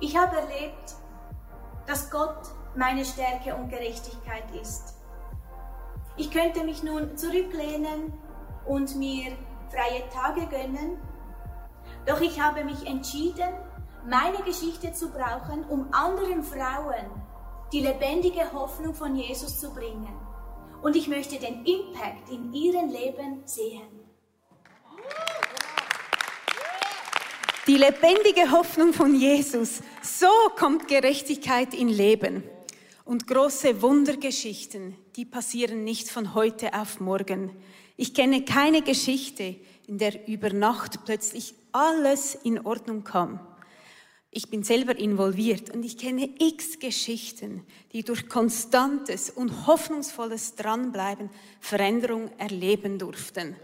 Ich 0.00 0.16
habe 0.16 0.36
erlebt, 0.36 0.96
dass 1.86 2.10
Gott 2.10 2.48
meine 2.74 3.04
Stärke 3.04 3.54
und 3.54 3.70
Gerechtigkeit 3.70 4.44
ist. 4.60 4.96
Ich 6.16 6.30
könnte 6.30 6.64
mich 6.64 6.82
nun 6.82 7.16
zurücklehnen 7.16 8.12
und 8.66 8.96
mir 8.96 9.32
freie 9.70 10.08
Tage 10.10 10.46
gönnen, 10.46 10.98
doch 12.06 12.20
ich 12.20 12.40
habe 12.40 12.64
mich 12.64 12.86
entschieden, 12.86 13.54
meine 14.08 14.42
Geschichte 14.44 14.92
zu 14.92 15.10
brauchen, 15.10 15.64
um 15.64 15.92
anderen 15.92 16.42
Frauen 16.42 17.22
die 17.72 17.80
lebendige 17.80 18.52
Hoffnung 18.52 18.94
von 18.94 19.16
Jesus 19.16 19.60
zu 19.60 19.72
bringen 19.72 20.25
und 20.82 20.96
ich 20.96 21.08
möchte 21.08 21.38
den 21.38 21.64
Impact 21.64 22.30
in 22.30 22.52
ihrem 22.52 22.88
Leben 22.88 23.42
sehen. 23.44 24.06
Die 27.66 27.76
lebendige 27.76 28.52
Hoffnung 28.52 28.92
von 28.92 29.14
Jesus. 29.18 29.80
So 30.00 30.28
kommt 30.56 30.86
Gerechtigkeit 30.86 31.74
in 31.74 31.88
Leben. 31.88 32.44
Und 33.04 33.26
große 33.26 33.82
Wundergeschichten, 33.82 34.96
die 35.16 35.24
passieren 35.24 35.82
nicht 35.82 36.08
von 36.08 36.34
heute 36.34 36.74
auf 36.74 37.00
morgen. 37.00 37.50
Ich 37.96 38.14
kenne 38.14 38.44
keine 38.44 38.82
Geschichte, 38.82 39.56
in 39.88 39.98
der 39.98 40.28
über 40.28 40.52
Nacht 40.52 41.04
plötzlich 41.04 41.54
alles 41.72 42.36
in 42.36 42.64
Ordnung 42.64 43.02
kam. 43.02 43.40
Ich 44.36 44.50
bin 44.50 44.62
selber 44.64 44.98
involviert 44.98 45.70
und 45.74 45.82
ich 45.82 45.96
kenne 45.96 46.28
x 46.38 46.78
Geschichten, 46.78 47.62
die 47.94 48.02
durch 48.02 48.28
konstantes 48.28 49.30
und 49.30 49.66
hoffnungsvolles 49.66 50.56
Dranbleiben 50.56 51.30
Veränderung 51.58 52.30
erleben 52.36 52.98
durften. 52.98 53.56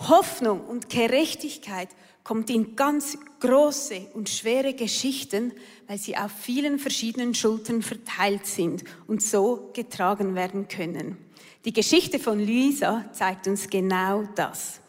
Hoffnung 0.00 0.66
und 0.66 0.90
Gerechtigkeit 0.90 1.90
kommt 2.24 2.50
in 2.50 2.74
ganz 2.74 3.16
große 3.38 4.08
und 4.14 4.28
schwere 4.28 4.74
Geschichten, 4.74 5.52
weil 5.86 5.98
sie 5.98 6.16
auf 6.16 6.32
vielen 6.32 6.80
verschiedenen 6.80 7.32
Schultern 7.32 7.80
verteilt 7.80 8.46
sind 8.46 8.82
und 9.06 9.22
so 9.22 9.70
getragen 9.74 10.34
werden 10.34 10.66
können. 10.66 11.18
Die 11.64 11.72
Geschichte 11.72 12.18
von 12.18 12.44
Luisa 12.44 13.04
zeigt 13.12 13.46
uns 13.46 13.70
genau 13.70 14.24
das. 14.34 14.80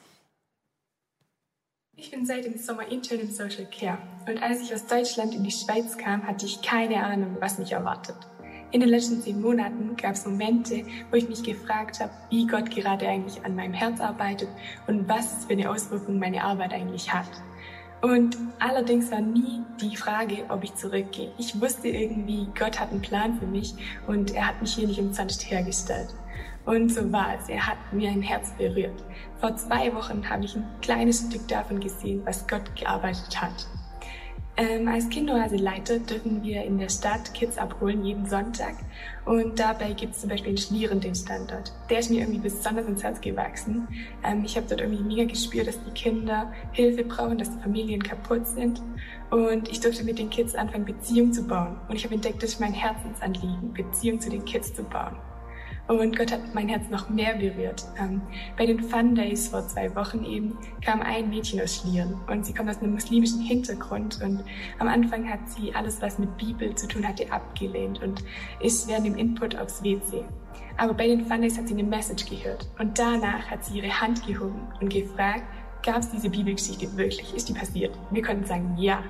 Ich 2.00 2.12
bin 2.12 2.28
seit 2.28 2.46
dem 2.46 2.60
Sommer 2.60 2.88
intern 2.92 3.22
im 3.22 3.32
Social 3.32 3.66
Care 3.66 3.98
und 4.28 4.44
als 4.44 4.62
ich 4.62 4.72
aus 4.72 4.86
Deutschland 4.86 5.34
in 5.34 5.44
die 5.44 5.50
Schweiz 5.50 5.98
kam, 5.98 6.28
hatte 6.28 6.46
ich 6.46 6.62
keine 6.62 7.04
Ahnung, 7.04 7.38
was 7.40 7.58
mich 7.58 7.72
erwartet. 7.72 8.16
In 8.70 8.82
den 8.82 8.90
letzten 8.90 9.20
zehn 9.20 9.42
Monaten 9.42 9.96
gab 9.96 10.14
es 10.14 10.24
Momente, 10.24 10.86
wo 11.10 11.16
ich 11.16 11.28
mich 11.28 11.42
gefragt 11.42 12.00
habe, 12.00 12.12
wie 12.30 12.46
Gott 12.46 12.70
gerade 12.70 13.08
eigentlich 13.08 13.44
an 13.44 13.56
meinem 13.56 13.74
Herz 13.74 14.00
arbeitet 14.00 14.50
und 14.86 15.10
was 15.10 15.46
für 15.46 15.54
eine 15.54 15.72
Auswirkung 15.72 16.20
meine 16.20 16.44
Arbeit 16.44 16.72
eigentlich 16.72 17.12
hat. 17.12 17.32
Und 18.04 18.38
allerdings 18.60 19.10
war 19.10 19.22
nie 19.22 19.64
die 19.82 19.96
Frage, 19.96 20.46
ob 20.50 20.64
ich 20.64 20.76
zurückgehe. 20.76 21.32
Ich 21.40 21.60
wusste 21.60 21.88
irgendwie, 21.88 22.48
Gott 22.58 22.80
hat 22.80 22.92
einen 22.92 23.02
Plan 23.02 23.40
für 23.40 23.48
mich 23.48 23.74
und 24.06 24.36
er 24.36 24.50
hat 24.50 24.62
mich 24.62 24.76
hier 24.76 24.88
nicht 24.88 25.00
umsonst 25.00 25.50
hergestellt. 25.50 26.14
Und 26.68 26.90
so 26.90 27.12
war 27.14 27.34
es. 27.40 27.48
Er 27.48 27.66
hat 27.66 27.78
mir 27.94 28.10
ein 28.10 28.22
Herz 28.22 28.52
berührt. 28.58 29.02
Vor 29.40 29.56
zwei 29.56 29.94
Wochen 29.96 30.30
habe 30.30 30.44
ich 30.44 30.54
ein 30.54 30.66
kleines 30.82 31.26
Stück 31.26 31.48
davon 31.48 31.80
gesehen, 31.80 32.22
was 32.26 32.46
Gott 32.46 32.76
gearbeitet 32.76 33.42
hat. 33.42 33.66
Ähm, 34.58 34.88
als 34.90 35.08
Kinderoaseleiter 35.08 36.00
dürfen 36.00 36.44
wir 36.44 36.64
in 36.64 36.78
der 36.78 36.90
Stadt 36.90 37.34
Kids 37.34 37.58
abholen, 37.58 38.04
jeden 38.04 38.26
Sonntag. 38.26 38.74
Und 39.24 39.58
dabei 39.58 39.94
gibt 39.94 40.16
es 40.16 40.22
zum 40.22 40.30
Beispiel 40.30 40.50
einen 40.50 40.58
Schlieren, 40.58 41.00
den 41.00 41.16
Standort. 41.16 41.72
Der 41.90 42.00
ist 42.00 42.10
mir 42.10 42.22
irgendwie 42.22 42.40
besonders 42.40 42.88
ins 42.88 43.04
Herz 43.04 43.22
gewachsen. 43.22 43.88
Ähm, 44.26 44.44
ich 44.44 44.58
habe 44.58 44.68
dort 44.68 44.82
irgendwie 44.82 45.04
mega 45.04 45.24
gespürt, 45.24 45.68
dass 45.68 45.82
die 45.86 45.92
Kinder 45.92 46.52
Hilfe 46.74 47.06
brauchen, 47.06 47.38
dass 47.38 47.50
die 47.56 47.62
Familien 47.62 48.04
kaputt 48.04 48.46
sind. 48.46 48.82
Und 49.30 49.70
ich 49.70 49.80
durfte 49.80 50.04
mit 50.04 50.20
den 50.20 50.30
Kids 50.30 50.54
anfangen, 50.54 50.84
Beziehung 50.84 51.32
zu 51.32 51.44
bauen. 51.44 51.80
Und 51.88 51.96
ich 51.96 52.04
habe 52.04 52.16
entdeckt, 52.16 52.44
das 52.44 52.50
ist 52.54 52.60
mein 52.60 52.74
Herzensanliegen, 52.74 53.72
Beziehung 53.74 54.20
zu 54.20 54.30
den 54.30 54.44
Kids 54.44 54.74
zu 54.74 54.84
bauen. 54.84 55.16
Und 55.88 56.18
Gott 56.18 56.34
hat 56.34 56.54
mein 56.54 56.68
Herz 56.68 56.90
noch 56.90 57.10
mehr 57.10 57.36
berührt. 57.36 57.86
Ähm, 57.98 58.22
bei 58.58 58.66
den 58.66 58.84
Fun 58.84 59.16
Days 59.16 59.48
vor 59.48 59.66
zwei 59.68 59.96
Wochen 59.96 60.26
eben 60.26 60.58
kam 60.84 61.02
ein 61.02 61.30
Mädchen 61.30 61.62
aus 61.62 61.78
Schlieren 61.78 62.16
und 62.30 62.46
sie 62.46 62.54
kommt 62.54 62.70
aus 62.70 62.80
einem 62.80 62.94
muslimischen 62.94 63.40
Hintergrund 63.40 64.22
und 64.22 64.44
am 64.80 64.90
Anfang 64.90 65.30
hat 65.30 65.40
sie 65.50 65.74
alles, 65.74 66.02
was 66.02 66.20
mit 66.20 66.36
Bibel 66.38 66.76
zu 66.76 66.88
tun 66.88 67.08
hatte, 67.08 67.32
abgelehnt 67.32 68.04
und 68.04 68.24
ist 68.60 68.90
während 68.90 69.06
dem 69.06 69.16
Input 69.16 69.56
aufs 69.56 69.82
WC. 69.82 70.26
Aber 70.76 70.94
bei 70.94 71.08
den 71.08 71.26
Fun 71.26 71.42
Days 71.42 71.58
hat 71.58 71.70
sie 71.70 71.74
eine 71.74 71.84
Message 71.84 72.26
gehört 72.26 72.68
und 72.80 73.00
danach 73.00 73.50
hat 73.50 73.64
sie 73.64 73.80
ihre 73.80 74.02
Hand 74.02 74.28
gehoben 74.28 74.68
und 74.82 74.90
gefragt, 74.90 75.44
gab 75.84 76.00
es 76.00 76.10
diese 76.10 76.30
Bibelgeschichte 76.30 76.98
wirklich? 76.98 77.34
Ist 77.34 77.48
die 77.48 77.54
passiert? 77.54 77.98
Wir 78.12 78.22
konnten 78.22 78.46
sagen, 78.46 78.76
ja. 78.78 79.04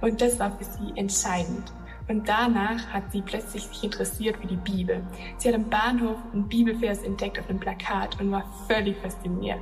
Und 0.00 0.20
das 0.20 0.38
war 0.40 0.50
für 0.58 0.64
sie 0.64 0.92
entscheidend. 0.96 1.72
Und 2.08 2.26
danach 2.26 2.86
hat 2.88 3.12
sie 3.12 3.20
plötzlich 3.20 3.64
sich 3.64 3.84
interessiert 3.84 4.38
für 4.38 4.46
die 4.46 4.56
Bibel. 4.56 5.02
Sie 5.36 5.48
hat 5.48 5.54
am 5.54 5.68
Bahnhof 5.68 6.16
einen 6.32 6.48
Bibelvers 6.48 7.02
entdeckt 7.02 7.38
auf 7.38 7.48
einem 7.50 7.60
Plakat 7.60 8.18
und 8.18 8.32
war 8.32 8.44
völlig 8.66 8.96
fasziniert. 8.98 9.60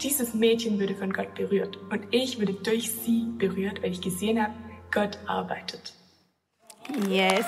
Dieses 0.00 0.32
Mädchen 0.32 0.78
würde 0.78 0.94
von 0.94 1.12
Gott 1.12 1.34
berührt 1.34 1.76
und 1.90 2.06
ich 2.10 2.38
würde 2.38 2.54
durch 2.54 2.90
sie 2.90 3.26
berührt, 3.36 3.82
weil 3.82 3.92
ich 3.92 4.00
gesehen 4.00 4.40
habe, 4.40 4.54
Gott 4.92 5.18
arbeitet. 5.26 5.92
Yes. 7.08 7.46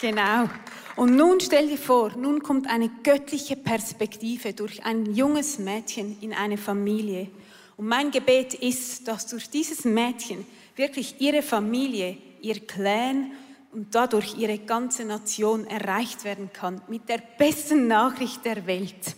Genau. 0.00 0.48
Und 0.96 1.16
nun 1.16 1.40
stell 1.40 1.68
dir 1.68 1.78
vor, 1.78 2.12
nun 2.16 2.42
kommt 2.42 2.68
eine 2.68 2.90
göttliche 3.02 3.54
Perspektive 3.56 4.52
durch 4.52 4.84
ein 4.84 5.14
junges 5.14 5.58
Mädchen 5.58 6.16
in 6.20 6.32
eine 6.32 6.56
Familie. 6.56 7.28
Und 7.76 7.86
mein 7.88 8.10
Gebet 8.10 8.54
ist, 8.54 9.06
dass 9.06 9.26
durch 9.26 9.50
dieses 9.50 9.84
Mädchen 9.84 10.46
wirklich 10.76 11.16
ihre 11.20 11.42
Familie, 11.42 12.18
ihr 12.40 12.60
Clan 12.66 13.32
und 13.72 13.94
dadurch 13.94 14.36
ihre 14.38 14.58
ganze 14.58 15.04
Nation 15.04 15.66
erreicht 15.66 16.24
werden 16.24 16.50
kann 16.52 16.80
mit 16.88 17.08
der 17.08 17.20
besten 17.38 17.86
Nachricht 17.86 18.44
der 18.44 18.66
Welt. 18.66 19.16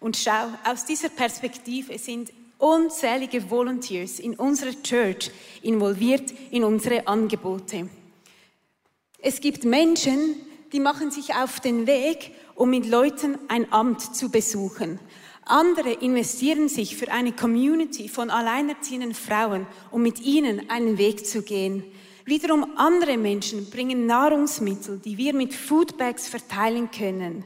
Und 0.00 0.16
schau, 0.16 0.48
aus 0.64 0.84
dieser 0.84 1.08
Perspektive 1.08 1.98
sind 1.98 2.32
unzählige 2.58 3.50
Volunteers 3.50 4.18
in 4.18 4.34
unserer 4.34 4.82
Church 4.82 5.30
involviert 5.62 6.32
in 6.50 6.64
unsere 6.64 7.06
Angebote. 7.06 7.88
Es 9.18 9.40
gibt 9.40 9.64
Menschen, 9.64 10.36
die 10.72 10.80
machen 10.80 11.10
sich 11.10 11.34
auf 11.34 11.60
den 11.60 11.86
Weg, 11.86 12.32
um 12.54 12.70
mit 12.70 12.86
Leuten 12.86 13.38
ein 13.48 13.72
Amt 13.72 14.14
zu 14.14 14.30
besuchen. 14.30 14.98
Andere 15.48 15.92
investieren 15.92 16.68
sich 16.68 16.96
für 16.96 17.12
eine 17.12 17.30
Community 17.30 18.08
von 18.08 18.30
alleinerziehenden 18.30 19.14
Frauen, 19.14 19.68
um 19.92 20.02
mit 20.02 20.20
ihnen 20.20 20.68
einen 20.70 20.98
Weg 20.98 21.24
zu 21.24 21.42
gehen. 21.42 21.84
Wiederum 22.24 22.76
andere 22.76 23.16
Menschen 23.16 23.70
bringen 23.70 24.06
Nahrungsmittel, 24.06 24.98
die 24.98 25.16
wir 25.16 25.32
mit 25.34 25.54
Foodbags 25.54 26.26
verteilen 26.26 26.90
können. 26.90 27.44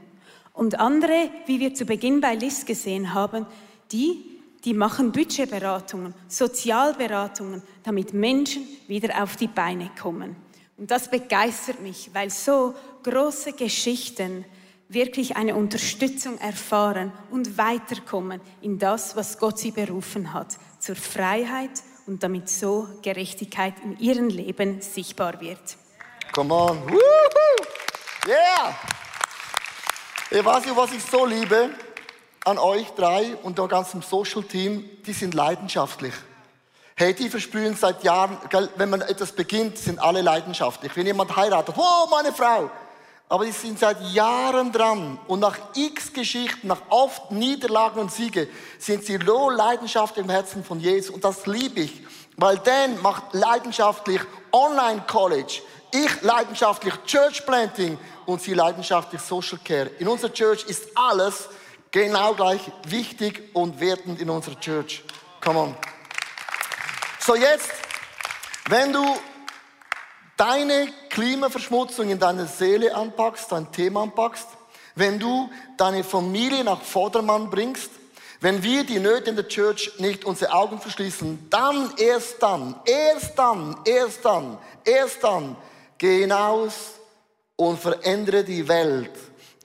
Und 0.55 0.81
andere, 0.81 1.31
wie 1.45 1.61
wir 1.61 1.75
zu 1.75 1.85
Beginn 1.85 2.23
bei 2.23 2.35
Liz 2.35 2.65
gesehen 2.65 3.13
haben, 3.13 3.45
die, 3.93 4.41
die 4.65 4.73
machen 4.73 5.13
Budgetberatungen, 5.13 6.15
Sozialberatungen, 6.27 7.63
damit 7.83 8.15
Menschen 8.15 8.67
wieder 8.89 9.23
auf 9.23 9.37
die 9.37 9.47
Beine 9.47 9.91
kommen. 10.01 10.37
Und 10.79 10.91
das 10.91 11.11
begeistert 11.11 11.83
mich, 11.83 12.09
weil 12.15 12.31
so 12.31 12.75
große 13.03 13.53
Geschichten 13.53 14.47
wirklich 14.91 15.37
eine 15.37 15.55
Unterstützung 15.55 16.39
erfahren 16.39 17.13
und 17.31 17.57
weiterkommen 17.57 18.41
in 18.61 18.79
das, 18.79 19.17
was 19.17 19.39
Gott 19.39 19.59
sie 19.59 19.71
berufen 19.71 20.33
hat, 20.33 20.59
zur 20.81 20.97
Freiheit 20.97 21.71
und 22.07 22.23
damit 22.23 22.49
so 22.49 22.89
Gerechtigkeit 23.03 23.75
in 23.85 23.99
ihrem 23.99 24.29
Leben 24.29 24.83
sichtbar 24.83 25.41
wird. 25.41 25.61
Come 26.33 26.53
on. 26.53 26.83
Woohoo. 26.89 27.67
Yeah. 28.27 28.77
Ich 30.31 30.45
weiß 30.45 30.65
nicht, 30.65 30.77
was 30.77 30.93
ich 30.93 31.03
so 31.03 31.25
liebe 31.25 31.71
an 32.45 32.59
euch 32.59 32.89
drei 32.91 33.37
und 33.43 33.59
dem 33.59 33.69
ganzen 33.69 34.03
Social 34.03 34.43
Team, 34.43 34.89
die 35.07 35.13
sind 35.13 35.35
leidenschaftlich. 35.35 36.15
Hey, 36.97 37.15
die 37.15 37.31
versprühen 37.31 37.77
seit 37.77 38.03
Jahren, 38.03 38.39
wenn 38.77 38.91
man 38.91 39.01
etwas 39.03 39.33
beginnt, 39.33 39.79
sind 39.79 40.01
alle 40.01 40.21
leidenschaftlich. 40.21 40.95
Wenn 40.97 41.07
jemand 41.07 41.35
heiratet, 41.35 41.75
oh, 41.79 42.09
meine 42.11 42.33
Frau, 42.33 42.71
aber 43.31 43.45
die 43.45 43.53
sind 43.53 43.79
seit 43.79 44.03
Jahren 44.13 44.73
dran 44.73 45.17
und 45.29 45.39
nach 45.39 45.57
x 45.77 46.13
Geschichten, 46.13 46.67
nach 46.67 46.83
oft 46.89 47.31
Niederlagen 47.31 48.01
und 48.01 48.13
Siege, 48.13 48.49
sind 48.77 49.05
sie 49.05 49.21
so 49.25 49.49
leidenschaftlich 49.51 50.25
im 50.25 50.31
Herzen 50.31 50.65
von 50.65 50.81
Jesus 50.81 51.15
und 51.15 51.25
das 51.25 51.47
liebe 51.47 51.81
ich, 51.81 52.03
weil 52.37 52.59
Dan 52.59 53.01
macht 53.01 53.33
leidenschaftlich 53.33 54.21
Online 54.51 55.05
College, 55.07 55.63
ich 55.93 56.23
leidenschaftlich 56.23 56.93
Church 57.07 57.47
Planting 57.47 57.97
und 58.27 58.43
sie 58.43 58.53
leidenschaftlich 58.53 59.21
Social 59.21 59.61
Care. 59.65 59.93
In 60.01 60.09
unserer 60.09 60.33
Church 60.33 60.65
ist 60.65 60.89
alles 60.97 61.49
genau 61.93 62.35
gleich 62.35 62.63
wichtig 62.89 63.51
und 63.53 63.79
wertend 63.79 64.21
in 64.21 64.29
unserer 64.29 64.59
Church. 64.59 65.05
Come 65.41 65.59
on. 65.61 65.77
So 67.21 67.37
jetzt, 67.37 67.71
wenn 68.69 68.93
du 68.93 69.05
deine 70.41 70.89
Klimaverschmutzung 71.11 72.09
in 72.09 72.19
deiner 72.19 72.47
Seele 72.47 72.95
anpackst, 72.95 73.53
dein 73.53 73.71
Thema 73.73 74.05
anpackst, 74.05 74.49
wenn 74.95 75.19
du 75.19 75.51
deine 75.77 76.03
Familie 76.03 76.65
nach 76.65 76.81
Vordermann 76.81 77.51
bringst, 77.51 77.91
wenn 78.41 78.63
wir 78.63 78.85
die 78.85 79.01
Nöte 79.01 79.29
in 79.29 79.37
der 79.37 79.49
Church 79.49 79.93
nicht 79.99 80.25
unsere 80.25 80.55
Augen 80.55 80.81
verschließen, 80.81 81.49
dann, 81.51 81.93
erst 81.99 82.43
dann, 82.43 82.75
erst 82.87 83.39
dann, 83.39 83.77
erst 83.85 84.25
dann, 84.25 84.59
erst 84.83 85.23
dann, 85.23 85.57
geh 85.99 86.21
hinaus 86.21 86.93
und 87.57 87.79
verändere 87.79 88.43
die 88.43 88.67
Welt. 88.67 89.13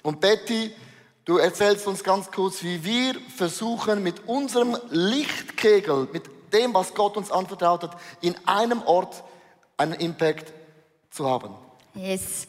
Und 0.04 0.20
Betty, 0.20 0.76
du 1.24 1.38
erzählst 1.38 1.88
uns 1.88 2.04
ganz 2.04 2.30
kurz, 2.30 2.62
wie 2.64 2.84
wir 2.84 3.16
versuchen, 3.38 4.04
mit 4.04 4.28
unserem 4.28 4.78
Lichtkegel, 4.90 6.10
mit 6.12 6.24
dem, 6.52 6.74
was 6.74 6.94
Gott 6.94 7.16
uns 7.16 7.32
anvertraut 7.32 7.84
hat, 7.84 7.98
in 8.20 8.36
einem 8.46 8.82
Ort 8.82 9.24
einen 9.78 9.94
Impact 9.94 10.55
zu 11.16 11.30
haben. 11.30 11.54
Yes. 11.96 12.48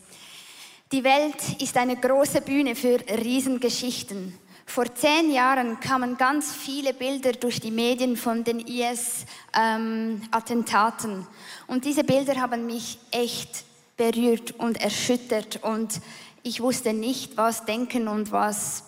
Die 0.91 1.05
Welt 1.05 1.63
ist 1.63 1.77
eine 1.77 1.97
große 1.97 2.41
Bühne 2.41 2.75
für 2.75 2.99
Riesengeschichten. 3.09 4.37
Vor 4.67 4.93
zehn 4.95 5.31
Jahren 5.31 5.79
kamen 5.79 6.17
ganz 6.17 6.53
viele 6.53 6.93
Bilder 6.93 7.31
durch 7.33 7.61
die 7.61 7.71
Medien 7.71 8.17
von 8.17 8.43
den 8.43 8.59
IS-Attentaten. 8.59 11.13
Ähm, 11.13 11.27
und 11.69 11.85
diese 11.85 12.03
Bilder 12.03 12.41
haben 12.41 12.67
mich 12.67 12.99
echt 13.13 13.65
berührt 13.97 14.51
und 14.59 14.81
erschüttert. 14.81 15.63
Und 15.63 16.01
ich 16.43 16.61
wusste 16.61 16.93
nicht, 16.93 17.37
was 17.37 17.65
denken 17.65 18.09
und 18.09 18.33
was 18.33 18.83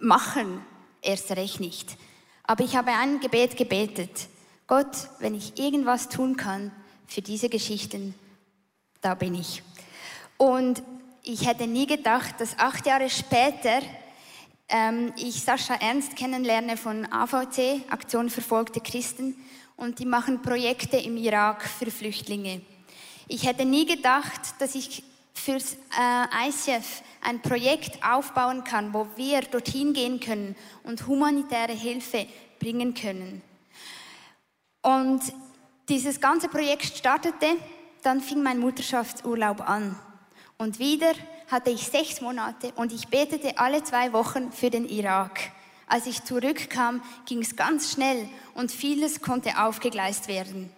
machen. 0.00 0.60
Erst 1.00 1.30
recht 1.30 1.60
nicht. 1.60 1.96
Aber 2.42 2.64
ich 2.64 2.74
habe 2.74 2.90
ein 2.90 3.20
Gebet 3.20 3.56
gebetet. 3.56 4.26
Gott, 4.66 5.10
wenn 5.20 5.36
ich 5.36 5.60
irgendwas 5.60 6.08
tun 6.08 6.36
kann 6.36 6.72
für 7.06 7.22
diese 7.22 7.48
Geschichten, 7.48 8.16
da 9.00 9.14
bin 9.14 9.34
ich. 9.34 9.62
Und 10.36 10.82
ich 11.22 11.46
hätte 11.46 11.66
nie 11.66 11.86
gedacht, 11.86 12.40
dass 12.40 12.58
acht 12.58 12.86
Jahre 12.86 13.10
später 13.10 13.80
ähm, 14.68 15.12
ich 15.16 15.42
Sascha 15.42 15.74
Ernst 15.74 16.16
kennenlerne 16.16 16.76
von 16.76 17.10
AVC, 17.10 17.82
Aktion 17.90 18.30
Verfolgte 18.30 18.80
Christen, 18.80 19.36
und 19.76 19.98
die 19.98 20.06
machen 20.06 20.40
Projekte 20.40 20.96
im 20.96 21.16
Irak 21.16 21.64
für 21.64 21.90
Flüchtlinge. 21.90 22.62
Ich 23.28 23.46
hätte 23.46 23.64
nie 23.64 23.84
gedacht, 23.84 24.40
dass 24.58 24.74
ich 24.74 25.02
fürs 25.34 25.74
äh, 25.74 26.48
ICF 26.48 27.02
ein 27.20 27.42
Projekt 27.42 28.02
aufbauen 28.02 28.64
kann, 28.64 28.94
wo 28.94 29.06
wir 29.16 29.42
dorthin 29.42 29.92
gehen 29.92 30.18
können 30.18 30.56
und 30.82 31.06
humanitäre 31.06 31.72
Hilfe 31.72 32.26
bringen 32.58 32.94
können. 32.94 33.42
Und 34.82 35.20
dieses 35.88 36.20
ganze 36.20 36.48
Projekt 36.48 36.96
startete, 36.96 37.56
dann 38.06 38.20
fing 38.20 38.42
mein 38.42 38.60
Mutterschaftsurlaub 38.60 39.68
an. 39.68 39.96
Und 40.58 40.78
wieder 40.78 41.12
hatte 41.50 41.70
ich 41.70 41.88
sechs 41.88 42.20
Monate 42.20 42.72
und 42.76 42.92
ich 42.92 43.08
betete 43.08 43.58
alle 43.58 43.82
zwei 43.82 44.12
Wochen 44.12 44.52
für 44.52 44.70
den 44.70 44.88
Irak. 44.88 45.40
Als 45.88 46.06
ich 46.06 46.22
zurückkam, 46.24 47.02
ging 47.26 47.40
es 47.42 47.56
ganz 47.56 47.92
schnell 47.92 48.28
und 48.54 48.70
vieles 48.70 49.20
konnte 49.20 49.58
aufgegleist 49.58 50.28
werden. 50.28 50.70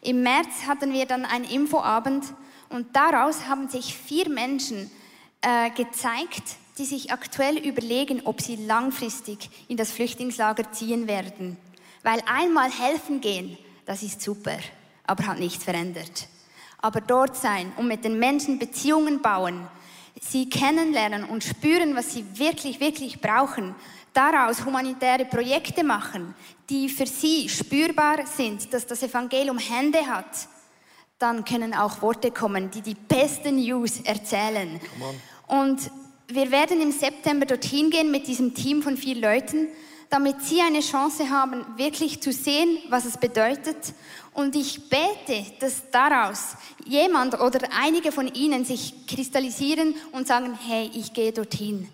Im 0.00 0.22
März 0.22 0.66
hatten 0.66 0.92
wir 0.92 1.06
dann 1.06 1.24
einen 1.24 1.44
Infoabend 1.44 2.24
und 2.70 2.96
daraus 2.96 3.46
haben 3.46 3.68
sich 3.68 3.94
vier 3.94 4.30
Menschen 4.30 4.90
äh, 5.42 5.70
gezeigt, 5.70 6.56
die 6.78 6.86
sich 6.86 7.12
aktuell 7.12 7.58
überlegen, 7.58 8.22
ob 8.24 8.40
sie 8.40 8.56
langfristig 8.56 9.50
in 9.68 9.76
das 9.76 9.92
Flüchtlingslager 9.92 10.72
ziehen 10.72 11.06
werden. 11.06 11.58
Weil 12.02 12.22
einmal 12.26 12.70
helfen 12.70 13.20
gehen, 13.20 13.58
das 13.84 14.02
ist 14.02 14.22
super, 14.22 14.58
aber 15.06 15.26
hat 15.26 15.38
nichts 15.38 15.64
verändert. 15.64 16.28
Aber 16.80 17.00
dort 17.00 17.36
sein 17.36 17.72
und 17.76 17.88
mit 17.88 18.04
den 18.04 18.18
Menschen 18.18 18.58
Beziehungen 18.58 19.20
bauen, 19.20 19.66
sie 20.20 20.48
kennenlernen 20.48 21.24
und 21.24 21.44
spüren, 21.44 21.94
was 21.94 22.12
sie 22.12 22.24
wirklich, 22.38 22.80
wirklich 22.80 23.20
brauchen, 23.20 23.74
daraus 24.12 24.64
humanitäre 24.64 25.24
Projekte 25.24 25.84
machen, 25.84 26.34
die 26.68 26.88
für 26.88 27.06
sie 27.06 27.48
spürbar 27.48 28.26
sind, 28.26 28.72
dass 28.72 28.86
das 28.86 29.02
Evangelium 29.02 29.58
Hände 29.58 30.06
hat, 30.06 30.48
dann 31.18 31.44
können 31.44 31.74
auch 31.74 32.00
Worte 32.00 32.30
kommen, 32.30 32.70
die 32.70 32.80
die 32.80 32.94
besten 32.94 33.56
News 33.56 34.00
erzählen. 34.00 34.80
Und 35.46 35.90
wir 36.28 36.50
werden 36.50 36.80
im 36.80 36.92
September 36.92 37.44
dorthin 37.44 37.90
gehen 37.90 38.10
mit 38.10 38.26
diesem 38.26 38.54
Team 38.54 38.82
von 38.82 38.96
vier 38.96 39.16
Leuten, 39.16 39.68
damit 40.08 40.42
sie 40.42 40.60
eine 40.60 40.80
Chance 40.80 41.30
haben, 41.30 41.64
wirklich 41.76 42.20
zu 42.20 42.32
sehen, 42.32 42.78
was 42.88 43.04
es 43.04 43.16
bedeutet. 43.16 43.94
Und 44.32 44.54
ich 44.54 44.88
bete, 44.88 45.44
dass 45.58 45.90
daraus 45.90 46.56
jemand 46.84 47.40
oder 47.40 47.68
einige 47.78 48.12
von 48.12 48.32
ihnen 48.32 48.64
sich 48.64 49.06
kristallisieren 49.06 49.94
und 50.12 50.28
sagen, 50.28 50.58
hey, 50.66 50.90
ich 50.94 51.12
gehe 51.12 51.32
dorthin. 51.32 51.88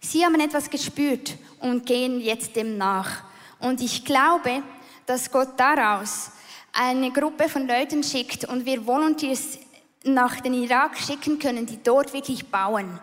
Sie 0.00 0.24
haben 0.24 0.38
etwas 0.40 0.68
gespürt 0.68 1.36
und 1.60 1.86
gehen 1.86 2.20
jetzt 2.20 2.56
dem 2.56 2.76
nach. 2.76 3.22
Und 3.58 3.80
ich 3.80 4.04
glaube, 4.04 4.62
dass 5.06 5.30
Gott 5.30 5.50
daraus 5.56 6.30
eine 6.72 7.10
Gruppe 7.10 7.48
von 7.48 7.66
Leuten 7.66 8.02
schickt 8.02 8.44
und 8.44 8.66
wir 8.66 8.86
Volunteers 8.86 9.58
nach 10.04 10.40
den 10.40 10.54
Irak 10.54 10.98
schicken 10.98 11.38
können, 11.38 11.66
die 11.66 11.82
dort 11.82 12.12
wirklich 12.12 12.46
bauen. 12.50 12.98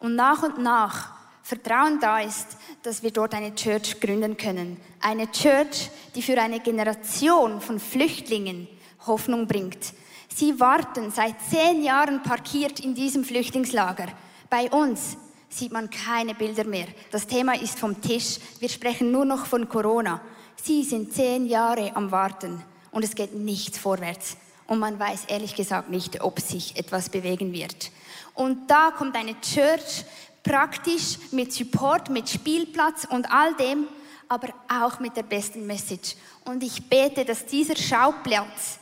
Und 0.00 0.16
nach 0.16 0.42
und 0.42 0.58
nach 0.58 1.19
Vertrauen 1.50 1.98
da 1.98 2.20
ist, 2.20 2.46
dass 2.84 3.02
wir 3.02 3.10
dort 3.10 3.34
eine 3.34 3.52
Church 3.56 3.98
gründen 3.98 4.36
können. 4.36 4.76
Eine 5.00 5.32
Church, 5.32 5.90
die 6.14 6.22
für 6.22 6.40
eine 6.40 6.60
Generation 6.60 7.60
von 7.60 7.80
Flüchtlingen 7.80 8.68
Hoffnung 9.04 9.48
bringt. 9.48 9.92
Sie 10.32 10.60
warten 10.60 11.10
seit 11.10 11.34
zehn 11.50 11.82
Jahren 11.82 12.22
parkiert 12.22 12.78
in 12.78 12.94
diesem 12.94 13.24
Flüchtlingslager. 13.24 14.06
Bei 14.48 14.70
uns 14.70 15.16
sieht 15.48 15.72
man 15.72 15.90
keine 15.90 16.36
Bilder 16.36 16.62
mehr. 16.62 16.86
Das 17.10 17.26
Thema 17.26 17.60
ist 17.60 17.80
vom 17.80 18.00
Tisch. 18.00 18.38
Wir 18.60 18.68
sprechen 18.68 19.10
nur 19.10 19.24
noch 19.24 19.46
von 19.46 19.68
Corona. 19.68 20.20
Sie 20.62 20.84
sind 20.84 21.12
zehn 21.12 21.46
Jahre 21.46 21.96
am 21.96 22.12
Warten 22.12 22.62
und 22.92 23.04
es 23.04 23.16
geht 23.16 23.34
nichts 23.34 23.76
vorwärts. 23.76 24.36
Und 24.68 24.78
man 24.78 25.00
weiß 25.00 25.24
ehrlich 25.26 25.56
gesagt 25.56 25.90
nicht, 25.90 26.20
ob 26.20 26.38
sich 26.38 26.76
etwas 26.76 27.08
bewegen 27.08 27.52
wird. 27.52 27.90
Und 28.34 28.70
da 28.70 28.92
kommt 28.92 29.16
eine 29.16 29.34
Church 29.40 30.04
praktisch 30.42 31.18
mit 31.32 31.52
Support, 31.52 32.10
mit 32.10 32.28
Spielplatz 32.28 33.06
und 33.08 33.30
all 33.30 33.54
dem, 33.54 33.86
aber 34.28 34.48
auch 34.68 35.00
mit 35.00 35.16
der 35.16 35.22
besten 35.24 35.66
Message. 35.66 36.14
Und 36.44 36.62
ich 36.62 36.88
bete, 36.88 37.24
dass 37.24 37.46
dieser 37.46 37.76
Schauplatz 37.76 38.78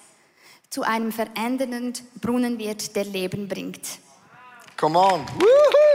zu 0.70 0.82
einem 0.82 1.12
verändernden 1.12 1.94
Brunnen 2.20 2.58
wird, 2.58 2.94
der 2.94 3.04
Leben 3.04 3.48
bringt. 3.48 3.80
Come 4.76 4.98
on. 4.98 5.26
Woohoo! 5.38 5.88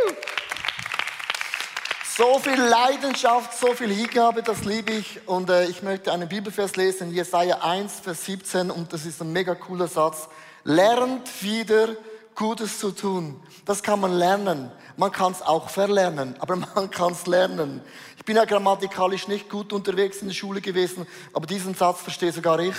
So 2.16 2.38
viel 2.38 2.62
Leidenschaft, 2.62 3.58
so 3.58 3.74
viel 3.74 3.92
Hingabe, 3.92 4.44
das 4.44 4.66
liebe 4.66 4.92
ich. 4.92 5.28
Und 5.28 5.50
äh, 5.50 5.66
ich 5.66 5.82
möchte 5.82 6.12
einen 6.12 6.30
Bibelvers 6.30 6.76
lesen, 6.76 7.12
Jesaja 7.12 7.58
1, 7.62 8.02
Vers 8.02 8.26
17, 8.26 8.70
und 8.70 8.94
das 8.94 9.06
ist 9.06 9.22
ein 9.22 9.32
mega 9.32 9.56
cooler 9.56 9.88
Satz. 9.88 10.28
Lernt 10.64 11.42
wieder 11.42 11.96
Gutes 12.36 12.80
zu 12.80 12.92
tun. 12.92 13.40
Das 13.66 13.84
kann 13.84 14.00
man 14.00 14.14
lernen. 14.14 14.72
Man 14.98 15.12
kann 15.12 15.32
es 15.32 15.42
auch 15.42 15.70
verlernen, 15.70 16.36
aber 16.40 16.56
man 16.76 16.90
kann 16.92 17.14
es 17.14 17.26
lernen. 17.28 17.82
Ich 18.18 18.26
bin 18.26 18.36
ja 18.36 18.46
grammatikalisch 18.46 19.28
nicht 19.28 19.50
gut 19.50 19.74
unterwegs 19.74 20.22
in 20.22 20.28
der 20.28 20.36
Schule 20.36 20.62
gewesen, 20.62 21.08
aber 21.34 21.46
diesen 21.46 21.76
Satz 21.76 22.02
verstehe 22.02 22.32
sogar 22.32 22.60
ich. 22.60 22.76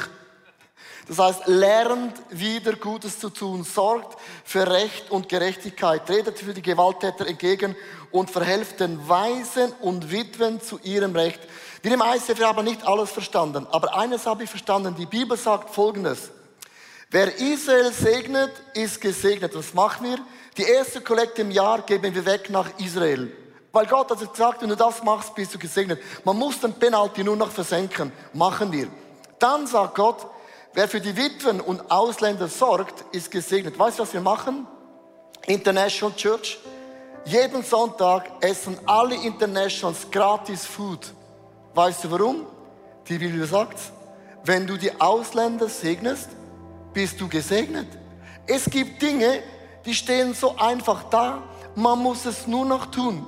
Das 1.07 1.19
heißt, 1.19 1.47
lernt 1.47 2.15
wieder 2.31 2.77
Gutes 2.77 3.19
zu 3.19 3.29
tun, 3.29 3.63
sorgt 3.63 4.19
für 4.45 4.67
Recht 4.67 5.11
und 5.11 5.29
Gerechtigkeit, 5.29 6.07
tretet 6.07 6.39
für 6.39 6.55
die 6.55 6.63
Gewalttäter 6.63 7.27
entgegen 7.27 7.77
und 8.11 8.31
verhelft 8.31 8.81
den 8.81 9.07
Weisen 9.07 9.73
und 9.81 10.11
Witwen 10.11 10.63
zu 10.63 10.79
ihrem 10.83 11.15
Recht. 11.15 11.41
Wir 11.83 11.93
im 11.93 12.03
ICF 12.03 12.41
haben 12.43 12.65
nicht 12.65 12.87
alles 12.87 13.11
verstanden, 13.11 13.67
aber 13.71 13.95
eines 13.95 14.25
habe 14.25 14.45
ich 14.45 14.51
verstanden. 14.51 14.95
Die 14.97 15.05
Bibel 15.05 15.37
sagt 15.37 15.75
Folgendes. 15.75 16.31
Wer 17.15 17.33
Israel 17.39 17.93
segnet, 17.93 18.51
ist 18.73 19.01
gesegnet. 19.01 19.55
Was 19.55 19.73
machen 19.73 20.05
wir? 20.05 20.19
Die 20.57 20.65
erste 20.65 21.01
Kollekte 21.01 21.43
im 21.43 21.53
Jahr 21.53 21.81
geben 21.83 22.13
wir 22.13 22.27
weg 22.27 22.51
nach 22.51 22.69
Israel. 22.81 23.31
Weil 23.71 23.87
Gott 23.87 24.11
hat 24.11 24.19
gesagt, 24.19 24.61
wenn 24.61 24.69
du 24.69 24.75
das 24.75 25.01
machst, 25.05 25.33
bist 25.33 25.55
du 25.55 25.59
gesegnet. 25.61 26.01
Man 26.25 26.37
muss 26.37 26.59
den 26.59 26.73
Penalty 26.73 27.23
nur 27.23 27.37
noch 27.37 27.53
versenken. 27.53 28.11
Machen 28.33 28.73
wir. 28.73 28.89
Dann 29.39 29.69
sagt 29.69 29.95
Gott, 29.95 30.27
Wer 30.73 30.89
für 30.89 31.01
die 31.01 31.17
Witwen 31.17 31.61
und 31.61 31.89
Ausländer 31.89 32.49
sorgt, 32.49 33.05
ist 33.15 33.31
gesegnet. 33.31 33.79
Weißt 33.79 34.01
du, 34.01 34.03
was 34.03 34.13
wir 34.13 34.21
machen? 34.21 34.67
International 35.47 36.17
Church. 36.17 36.59
Jeden 37.27 37.63
Sonntag 37.63 38.29
essen 38.41 38.77
alle 38.87 39.15
Internationals 39.15 40.11
gratis 40.11 40.67
Food. 40.67 41.13
Weißt 41.75 42.03
du 42.03 42.11
warum? 42.11 42.45
Die 43.09 43.19
Bibel 43.19 43.47
sagt, 43.47 43.79
wenn 44.43 44.67
du 44.67 44.77
die 44.77 45.01
Ausländer 45.01 45.69
segnest, 45.69 46.31
bist 46.95 47.21
du 47.21 47.29
gesegnet. 47.29 47.89
Es 48.47 48.65
gibt 48.65 49.03
Dinge, 49.03 49.43
die 49.85 49.95
stehen 49.95 50.33
so 50.33 50.57
einfach 50.57 51.05
da, 51.11 51.43
man 51.75 51.99
muss 51.99 52.25
es 52.25 52.47
nur 52.47 52.65
noch 52.65 52.87
tun. 52.87 53.27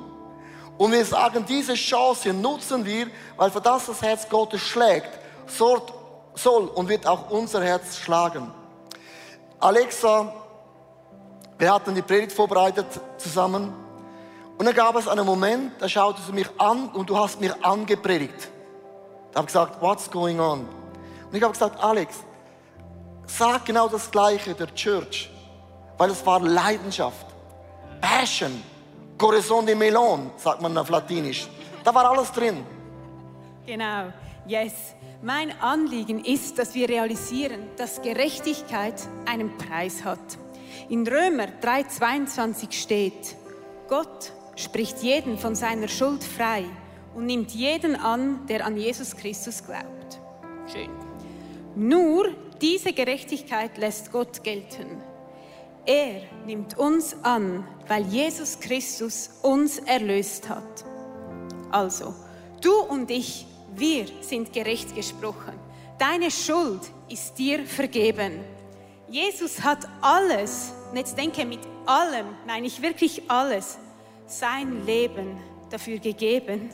Und 0.78 0.92
wir 0.92 1.04
sagen, 1.04 1.44
diese 1.46 1.74
Chance 1.74 2.32
nutzen 2.32 2.84
wir, 2.84 3.08
weil 3.36 3.50
für 3.50 3.60
das 3.60 3.86
das 3.86 4.00
Herz 4.02 4.28
Gottes 4.28 4.60
schlägt. 4.60 5.18
Soll 5.46 6.68
und 6.74 6.88
wird 6.88 7.06
auch 7.06 7.30
unser 7.30 7.62
Herz 7.64 7.96
schlagen. 7.96 8.50
Alexa, 9.58 10.32
wir 11.58 11.72
hatten 11.72 11.94
die 11.94 12.02
Predigt 12.02 12.32
vorbereitet 12.32 12.86
zusammen 13.16 13.72
und 14.58 14.66
dann 14.66 14.74
gab 14.74 14.96
es 14.96 15.08
einen 15.08 15.24
Moment, 15.24 15.72
da 15.80 15.88
schaute 15.88 16.20
sie 16.22 16.32
mich 16.32 16.48
an 16.58 16.88
und 16.90 17.08
du 17.08 17.18
hast 17.18 17.40
mir 17.40 17.56
angepredigt. 17.62 18.48
Ich 19.30 19.36
habe 19.36 19.46
gesagt, 19.46 19.80
what's 19.80 20.10
going 20.10 20.40
on? 20.40 20.60
Und 20.60 21.34
ich 21.34 21.42
habe 21.42 21.52
gesagt, 21.52 21.82
Alex, 21.82 22.16
sag 23.26 23.64
genau 23.64 23.88
das 23.88 24.10
Gleiche 24.10 24.54
der 24.54 24.74
Church, 24.74 25.30
weil 25.98 26.10
es 26.10 26.24
war 26.24 26.40
Leidenschaft, 26.40 27.26
Passion, 28.00 28.62
Corazon 29.18 29.66
de 29.66 29.74
Melon, 29.74 30.30
sagt 30.36 30.60
man 30.60 30.76
auf 30.78 30.88
Latinisch. 30.88 31.48
Da 31.84 31.94
war 31.94 32.10
alles 32.10 32.30
drin. 32.32 32.64
Genau, 33.66 34.12
yes. 34.46 34.94
Mein 35.22 35.58
Anliegen 35.60 36.24
ist, 36.24 36.58
dass 36.58 36.74
wir 36.74 36.88
realisieren, 36.88 37.68
dass 37.76 38.02
Gerechtigkeit 38.02 38.94
einen 39.24 39.56
Preis 39.56 40.04
hat. 40.04 40.18
In 40.88 41.06
Römer 41.06 41.46
3:22 41.62 42.72
steht, 42.72 43.34
Gott 43.88 44.32
spricht 44.56 45.02
jeden 45.02 45.38
von 45.38 45.54
seiner 45.54 45.88
Schuld 45.88 46.22
frei 46.22 46.64
und 47.14 47.26
nimmt 47.26 47.52
jeden 47.52 47.96
an, 47.96 48.46
der 48.46 48.66
an 48.66 48.76
Jesus 48.76 49.16
Christus 49.16 49.64
glaubt. 49.64 50.20
Schön. 50.70 50.90
Nur 51.74 52.26
diese 52.60 52.92
Gerechtigkeit 52.92 53.76
lässt 53.78 54.12
Gott 54.12 54.42
gelten. 54.42 55.02
Er 55.84 56.22
nimmt 56.44 56.76
uns 56.78 57.16
an, 57.22 57.66
weil 57.86 58.04
Jesus 58.06 58.58
Christus 58.58 59.30
uns 59.42 59.78
erlöst 59.78 60.48
hat. 60.48 60.84
Also, 61.70 62.14
du 62.60 62.72
und 62.80 63.10
ich, 63.10 63.46
wir 63.74 64.06
sind 64.20 64.52
gerecht 64.52 64.94
gesprochen. 64.94 65.52
Deine 65.98 66.30
Schuld 66.30 66.80
ist 67.08 67.38
dir 67.38 67.64
vergeben. 67.64 68.40
Jesus 69.08 69.62
hat 69.62 69.86
alles, 70.02 70.72
und 70.90 70.96
jetzt 70.96 71.16
denke 71.16 71.44
mit 71.44 71.60
allem, 71.86 72.26
meine 72.46 72.66
ich 72.66 72.82
wirklich 72.82 73.30
alles, 73.30 73.78
sein 74.26 74.84
Leben 74.84 75.38
dafür 75.70 75.98
gegeben, 75.98 76.70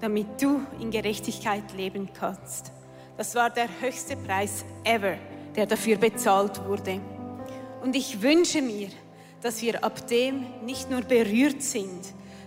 damit 0.00 0.40
du 0.40 0.62
in 0.80 0.90
Gerechtigkeit 0.90 1.72
leben 1.76 2.08
kannst. 2.12 2.72
Das 3.16 3.34
war 3.34 3.50
der 3.50 3.68
höchste 3.80 4.16
Preis 4.16 4.64
ever, 4.82 5.16
der 5.54 5.66
dafür 5.66 5.96
bezahlt 5.96 6.64
wurde. 6.66 7.00
Und 7.82 7.94
ich 7.94 8.22
wünsche 8.22 8.60
mir, 8.60 8.88
dass 9.40 9.62
wir 9.62 9.84
ab 9.84 10.06
dem 10.08 10.46
nicht 10.64 10.90
nur 10.90 11.02
berührt 11.02 11.62
sind, 11.62 12.00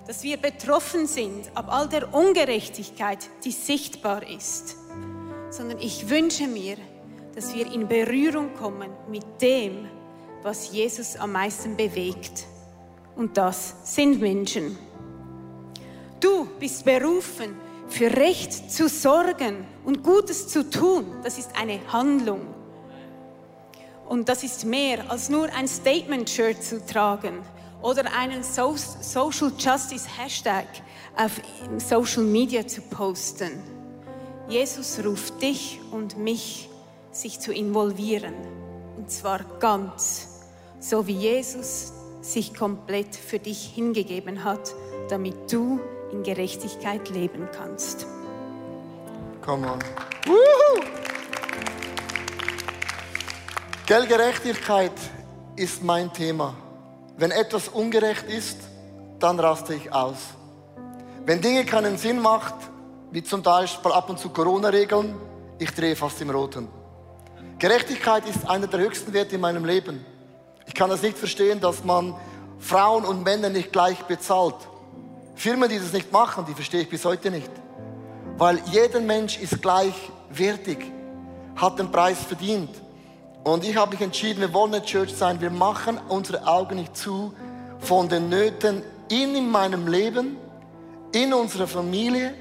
dass 0.08 0.24
wir 0.24 0.38
betroffen 0.38 1.06
sind 1.06 1.52
ab 1.54 1.68
all 1.70 1.88
der 1.88 2.14
Ungerechtigkeit, 2.14 3.20
die 3.44 3.52
sichtbar 3.52 4.28
ist, 4.28 4.76
sondern 5.50 5.80
ich 5.80 6.10
wünsche 6.10 6.48
mir, 6.48 6.78
dass 7.36 7.54
wir 7.54 7.72
in 7.72 7.88
Berührung 7.88 8.54
kommen 8.56 8.90
mit 9.10 9.26
dem, 9.42 9.88
was 10.44 10.72
Jesus 10.72 11.16
am 11.18 11.34
meisten 11.34 11.78
bewegt. 11.78 12.46
Und 13.16 13.38
das 13.38 13.76
sind 13.84 14.20
Menschen. 14.20 14.78
Du 16.20 16.46
bist 16.60 16.84
berufen, 16.84 17.56
für 17.88 18.12
Recht 18.16 18.72
zu 18.72 18.90
sorgen 18.90 19.66
und 19.86 20.04
Gutes 20.04 20.48
zu 20.48 20.70
tun. 20.70 21.06
Das 21.24 21.38
ist 21.38 21.52
eine 21.58 21.80
Handlung. 21.92 22.42
Und 24.08 24.30
das 24.30 24.44
ist 24.44 24.66
mehr 24.66 25.10
als 25.10 25.30
nur 25.30 25.52
ein 25.54 25.68
Statement-Shirt 25.68 26.64
zu 26.64 26.86
tragen 26.86 27.40
oder 27.82 28.04
einen 28.14 28.44
so 28.44 28.76
Social 28.76 29.52
Justice 29.58 30.08
Hashtag 30.18 30.68
auf 31.16 31.32
Social 31.78 32.24
Media 32.24 32.66
zu 32.66 32.82
posten. 32.82 33.52
Jesus 34.48 35.00
ruft 35.04 35.42
dich 35.42 35.80
und 35.92 36.18
mich 36.18 36.70
sich 37.12 37.40
zu 37.40 37.52
involvieren. 37.52 38.34
Und 38.98 39.12
zwar 39.12 39.44
ganz, 39.60 40.42
so 40.80 41.06
wie 41.08 41.18
Jesus 41.18 41.92
sich 42.22 42.54
komplett 42.54 43.16
für 43.16 43.40
dich 43.40 43.72
hingegeben 43.76 44.44
hat, 44.44 44.74
damit 45.10 45.52
du 45.52 45.80
in 46.12 46.24
Gerechtigkeit 46.24 47.10
leben 47.10 47.48
kannst. 47.52 48.06
Come 49.42 49.72
on. 49.72 49.80
Woohoo! 50.26 50.84
Geldgerechtigkeit 53.86 54.92
ist 55.56 55.84
mein 55.84 56.12
Thema. 56.12 56.56
Wenn 57.18 57.32
etwas 57.32 57.70
ungerecht 57.70 58.26
ist, 58.28 58.60
dann 59.20 59.40
raste 59.40 59.74
ich 59.74 59.92
aus. 59.94 60.18
Wenn 61.26 61.42
Dinge 61.42 61.66
keinen 61.66 61.98
Sinn 61.98 62.22
macht, 62.22 62.56
wie 63.12 63.24
zum 63.24 63.42
Beispiel 63.42 63.92
ab 63.92 64.10
und 64.10 64.20
zu 64.20 64.30
Corona-Regeln, 64.30 65.16
ich 65.60 65.72
drehe 65.72 65.96
fast 65.96 66.22
im 66.22 66.30
Roten. 66.30 66.68
Gerechtigkeit 67.60 68.28
ist 68.28 68.48
einer 68.48 68.68
der 68.68 68.82
höchsten 68.82 69.14
Werte 69.14 69.36
in 69.36 69.42
meinem 69.42 69.66
Leben. 69.66 70.06
Ich 70.68 70.74
kann 70.74 70.92
es 70.92 71.02
nicht 71.02 71.18
verstehen, 71.18 71.60
dass 71.60 71.84
man 71.84 72.14
Frauen 72.60 73.06
und 73.06 73.24
Männer 73.24 73.50
nicht 73.50 73.72
gleich 73.72 74.04
bezahlt. 74.04 74.56
Firmen, 75.38 75.70
die 75.70 75.78
das 75.78 75.94
nicht 75.94 76.12
machen, 76.12 76.46
die 76.48 76.54
verstehe 76.56 76.82
ich 76.82 76.90
bis 76.90 77.06
heute 77.06 77.30
nicht. 77.30 77.52
Weil 78.38 78.60
jeder 78.72 79.00
Mensch 79.00 79.40
ist 79.40 79.62
gleichwertig, 79.62 80.80
hat 81.56 81.78
den 81.78 81.92
Preis 81.92 82.18
verdient. 82.24 82.72
Und 83.44 83.64
ich 83.64 83.78
habe 83.78 83.92
mich 83.92 84.02
entschieden, 84.02 84.42
wir 84.42 84.52
wollen 84.52 84.74
eine 84.74 84.84
Church 84.84 85.14
sein. 85.14 85.40
Wir 85.40 85.52
machen 85.52 86.00
unsere 86.10 86.46
Augen 86.48 86.78
nicht 86.78 86.98
zu 86.98 87.34
von 87.80 88.10
den 88.10 88.30
Nöten 88.30 88.82
in 89.10 89.50
meinem 89.50 89.88
Leben, 89.88 90.38
in 91.14 91.32
unserer 91.34 91.68
Familie, 91.68 92.34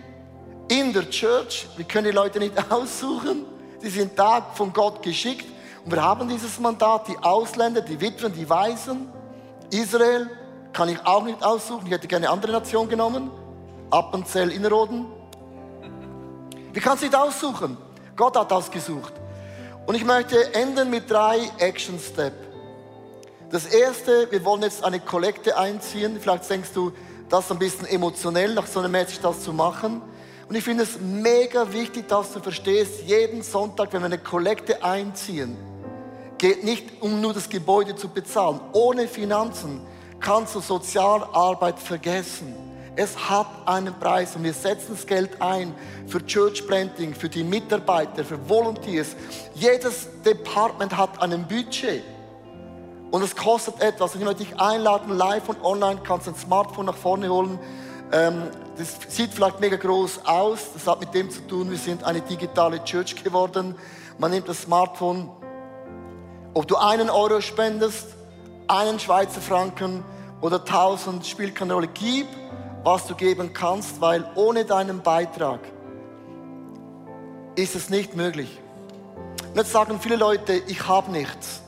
in 0.68 0.94
der 0.94 1.08
Church. 1.10 1.68
Wir 1.76 1.84
können 1.84 2.06
die 2.06 2.12
Leute 2.12 2.38
nicht 2.38 2.54
aussuchen. 2.72 3.44
Sie 3.78 3.90
sind 3.90 4.18
da 4.18 4.40
von 4.54 4.72
Gott 4.72 5.02
geschickt. 5.02 5.44
Und 5.84 5.92
wir 5.92 6.02
haben 6.02 6.28
dieses 6.28 6.58
Mandat, 6.58 7.08
die 7.08 7.18
Ausländer, 7.18 7.82
die 7.82 8.00
Witwen, 8.00 8.32
die 8.32 8.48
Waisen. 8.48 9.08
Israel 9.70 10.30
kann 10.76 10.90
ich 10.90 11.06
auch 11.06 11.24
nicht 11.24 11.42
aussuchen. 11.42 11.86
Ich 11.86 11.92
hätte 11.92 12.06
gerne 12.06 12.26
eine 12.26 12.34
andere 12.34 12.52
Nation 12.52 12.86
genommen. 12.86 13.30
Appenzell 13.90 14.52
Innerrhoden. 14.52 15.06
Wir 16.70 16.82
können 16.82 16.96
es 16.96 17.00
nicht 17.00 17.16
aussuchen. 17.16 17.78
Gott 18.14 18.36
hat 18.36 18.52
ausgesucht. 18.52 19.14
Und 19.86 19.94
ich 19.94 20.04
möchte 20.04 20.52
enden 20.52 20.90
mit 20.90 21.10
drei 21.10 21.50
Action 21.58 21.98
Steps. 21.98 22.36
Das 23.50 23.64
erste, 23.64 24.30
wir 24.30 24.44
wollen 24.44 24.64
jetzt 24.64 24.84
eine 24.84 25.00
Kollekte 25.00 25.56
einziehen. 25.56 26.18
Vielleicht 26.20 26.50
denkst 26.50 26.72
du, 26.74 26.92
das 27.30 27.46
ist 27.46 27.52
ein 27.52 27.58
bisschen 27.58 27.86
emotionell, 27.86 28.52
nach 28.52 28.66
so 28.66 28.80
einem 28.80 28.92
Mäßig 28.92 29.20
das 29.20 29.44
zu 29.44 29.54
machen. 29.54 30.02
Und 30.46 30.56
ich 30.56 30.64
finde 30.64 30.82
es 30.82 31.00
mega 31.00 31.72
wichtig, 31.72 32.06
dass 32.06 32.34
du 32.34 32.40
verstehst, 32.40 33.04
jeden 33.06 33.40
Sonntag, 33.42 33.94
wenn 33.94 34.02
wir 34.02 34.06
eine 34.06 34.18
Kollekte 34.18 34.84
einziehen, 34.84 35.56
geht 36.36 36.64
nicht 36.64 37.00
um 37.00 37.22
nur 37.22 37.32
das 37.32 37.48
Gebäude 37.48 37.96
zu 37.96 38.08
bezahlen. 38.08 38.60
Ohne 38.72 39.08
Finanzen 39.08 39.80
kannst 40.26 40.56
du 40.56 40.60
Sozialarbeit 40.60 41.78
vergessen. 41.78 42.52
Es 42.96 43.16
hat 43.30 43.46
einen 43.64 43.94
Preis 43.94 44.34
und 44.34 44.42
wir 44.42 44.54
setzen 44.54 44.96
das 44.96 45.06
Geld 45.06 45.40
ein 45.40 45.72
für 46.08 46.24
Church 46.26 46.66
Planting, 46.66 47.14
für 47.14 47.28
die 47.28 47.44
Mitarbeiter, 47.44 48.24
für 48.24 48.48
Volunteers. 48.48 49.14
Jedes 49.54 50.08
Department 50.24 50.96
hat 50.96 51.22
ein 51.22 51.46
Budget. 51.46 52.02
Und 53.12 53.22
es 53.22 53.36
kostet 53.36 53.80
etwas. 53.80 54.14
Und 54.14 54.22
ich 54.22 54.26
möchte 54.26 54.44
dich 54.44 54.58
einladen, 54.58 55.16
live 55.16 55.48
und 55.48 55.62
online 55.62 56.00
kannst 56.02 56.26
du 56.26 56.32
ein 56.32 56.36
Smartphone 56.36 56.86
nach 56.86 56.96
vorne 56.96 57.28
holen. 57.28 57.60
Ähm, 58.10 58.48
das 58.76 58.96
sieht 59.08 59.32
vielleicht 59.32 59.60
mega 59.60 59.76
groß 59.76 60.26
aus. 60.26 60.72
Das 60.74 60.88
hat 60.88 60.98
mit 60.98 61.14
dem 61.14 61.30
zu 61.30 61.46
tun, 61.46 61.70
wir 61.70 61.78
sind 61.78 62.02
eine 62.02 62.20
digitale 62.20 62.82
Church 62.82 63.22
geworden. 63.22 63.76
Man 64.18 64.32
nimmt 64.32 64.48
das 64.48 64.62
Smartphone. 64.62 65.30
Ob 66.52 66.66
du 66.66 66.74
einen 66.74 67.10
Euro 67.10 67.40
spendest, 67.40 68.08
einen 68.66 68.98
Schweizer 68.98 69.40
Franken 69.40 70.02
oder 70.40 70.64
tausend, 70.64 71.26
spielt 71.26 71.54
keine 71.54 71.74
Rolle. 71.74 71.88
Gib, 71.92 72.26
was 72.82 73.06
du 73.06 73.14
geben 73.14 73.52
kannst, 73.52 74.00
weil 74.00 74.24
ohne 74.34 74.64
deinen 74.64 75.02
Beitrag 75.02 75.60
ist 77.56 77.74
es 77.74 77.90
nicht 77.90 78.14
möglich. 78.14 78.60
Und 79.50 79.56
jetzt 79.56 79.72
sagen 79.72 79.98
viele 80.00 80.16
Leute, 80.16 80.54
ich 80.66 80.86
habe 80.86 81.10
nichts. 81.10 81.62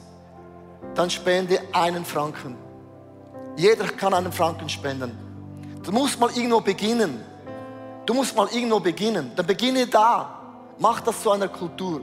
Dann 0.94 1.11
spende 1.11 1.61
einen 1.72 2.04
Franken. 2.04 2.57
Jeder 3.57 3.87
kann 3.87 4.14
einen 4.14 4.33
Franken 4.33 4.68
spenden. 4.68 5.18
Du 5.83 5.90
musst 5.90 6.20
mal 6.20 6.31
irgendwo 6.31 6.61
beginnen. 6.61 7.20
Du 8.04 8.14
musst 8.14 8.37
mal 8.37 8.48
irgendwo 8.52 8.78
beginnen. 8.78 9.33
Dann 9.35 9.46
beginne 9.46 9.87
da. 9.87 10.38
Mach 10.78 11.00
das 11.00 11.22
zu 11.22 11.31
einer 11.31 11.48
Kultur. 11.48 12.02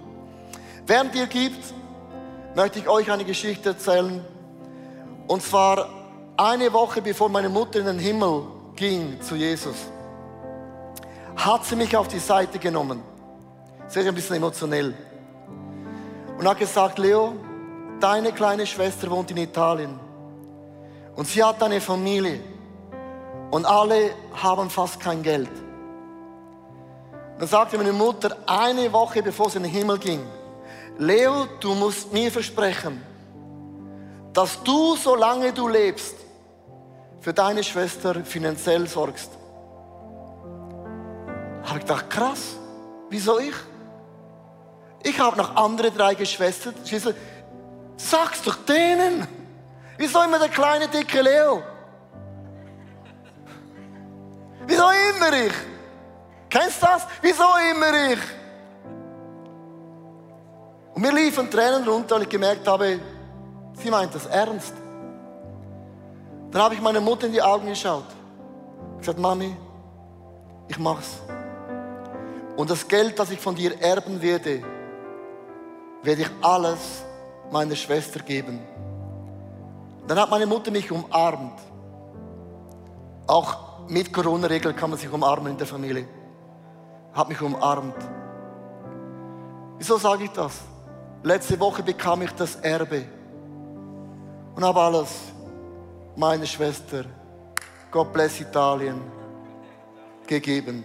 Während 0.85 1.15
ihr 1.15 1.27
gibt, 1.27 1.63
möchte 2.55 2.79
ich 2.79 2.87
euch 2.87 3.11
eine 3.11 3.23
Geschichte 3.23 3.69
erzählen. 3.69 4.23
Und 5.27 5.41
zwar 5.41 5.87
eine 6.37 6.71
Woche 6.73 7.01
bevor 7.01 7.29
meine 7.29 7.49
Mutter 7.49 7.79
in 7.79 7.85
den 7.85 7.99
Himmel 7.99 8.43
ging 8.75 9.21
zu 9.21 9.35
Jesus, 9.35 9.75
hat 11.35 11.65
sie 11.65 11.75
mich 11.75 11.95
auf 11.95 12.07
die 12.07 12.19
Seite 12.19 12.59
genommen. 12.59 13.01
Sehr 13.87 14.05
ein 14.05 14.15
bisschen 14.15 14.37
emotionell. 14.37 14.93
Und 16.37 16.47
hat 16.47 16.59
gesagt, 16.59 16.97
Leo, 16.97 17.33
deine 17.99 18.31
kleine 18.31 18.65
Schwester 18.65 19.09
wohnt 19.09 19.31
in 19.31 19.37
Italien. 19.37 19.99
Und 21.15 21.27
sie 21.27 21.43
hat 21.43 21.61
eine 21.63 21.79
Familie. 21.79 22.39
Und 23.51 23.65
alle 23.65 24.11
haben 24.33 24.69
fast 24.69 24.99
kein 24.99 25.21
Geld. 25.23 25.51
Dann 27.39 27.47
sagte 27.47 27.77
meine 27.77 27.93
Mutter 27.93 28.37
eine 28.45 28.91
Woche 28.91 29.21
bevor 29.21 29.49
sie 29.49 29.57
in 29.57 29.63
den 29.63 29.71
Himmel 29.71 29.97
ging, 29.99 30.25
Leo, 30.97 31.47
du 31.59 31.73
musst 31.75 32.11
mir 32.13 32.31
versprechen, 32.31 33.01
dass 34.33 34.61
du, 34.63 34.95
solange 34.95 35.51
du 35.51 35.67
lebst, 35.67 36.24
für 37.25 37.33
deine 37.33 37.63
Schwester 37.63 38.23
finanziell 38.23 38.87
sorgst. 38.87 39.31
Habe 41.63 41.79
ich 41.79 41.85
gedacht, 41.85 42.07
krass, 42.07 42.55
wieso 43.09 43.39
ich? 43.39 43.55
Ich 45.01 45.19
habe 45.19 45.35
noch 45.35 45.55
andere 45.55 45.89
drei 45.89 46.13
Geschwister. 46.13 46.71
Sag's 47.97 48.43
doch 48.43 48.57
denen. 48.57 49.27
Wieso 49.97 50.21
immer 50.21 50.37
der 50.37 50.49
kleine, 50.49 50.87
dicke 50.87 51.19
Leo? 51.23 51.63
Wieso 54.67 54.83
immer 54.83 55.33
ich? 55.47 55.53
Kennst 56.47 56.79
du 56.79 56.85
das? 56.85 57.07
Wieso 57.23 57.45
immer 57.71 58.11
ich? 58.11 58.19
Und 60.93 61.01
mir 61.01 61.11
liefen 61.11 61.49
Tränen 61.49 61.87
runter, 61.87 62.17
weil 62.17 62.21
ich 62.21 62.29
gemerkt 62.29 62.67
habe, 62.67 62.99
sie 63.81 63.89
meint 63.89 64.13
das 64.13 64.27
ernst. 64.27 64.84
Dann 66.55 66.63
habe 66.63 66.75
ich 66.75 66.81
meine 66.81 67.01
Mutter 67.01 67.27
in 67.27 67.33
die 67.33 67.41
Augen 67.41 67.67
geschaut. 67.67 68.05
Ich 69.01 69.05
sagte, 69.05 69.19
Mami, 69.19 69.57
ich 70.69 70.79
mach's. 70.79 71.19
Und 72.55 72.69
das 72.69 72.87
Geld, 72.87 73.19
das 73.19 73.29
ich 73.29 73.41
von 73.41 73.55
dir 73.55 73.77
erben 73.81 74.21
werde, 74.21 74.63
werde 76.01 76.21
ich 76.21 76.29
alles 76.41 77.03
meiner 77.51 77.75
Schwester 77.75 78.21
geben. 78.21 78.61
Dann 80.07 80.17
hat 80.17 80.29
meine 80.29 80.45
Mutter 80.45 80.71
mich 80.71 80.89
umarmt. 80.89 81.59
Auch 83.27 83.89
mit 83.89 84.13
Corona-Regeln 84.13 84.77
kann 84.77 84.91
man 84.91 84.97
sich 84.97 85.11
umarmen 85.11 85.51
in 85.51 85.57
der 85.57 85.67
Familie. 85.67 86.07
Hat 87.11 87.27
mich 87.27 87.41
umarmt. 87.41 87.97
Wieso 89.77 89.97
sage 89.97 90.23
ich 90.23 90.31
das? 90.31 90.61
Letzte 91.21 91.59
Woche 91.59 91.83
bekam 91.83 92.21
ich 92.21 92.31
das 92.31 92.55
Erbe 92.55 93.03
und 94.55 94.63
habe 94.63 94.79
alles 94.79 95.34
meiner 96.15 96.45
Schwester, 96.45 97.05
God 97.91 98.11
bless 98.13 98.39
Italien, 98.39 99.01
gegeben. 100.27 100.83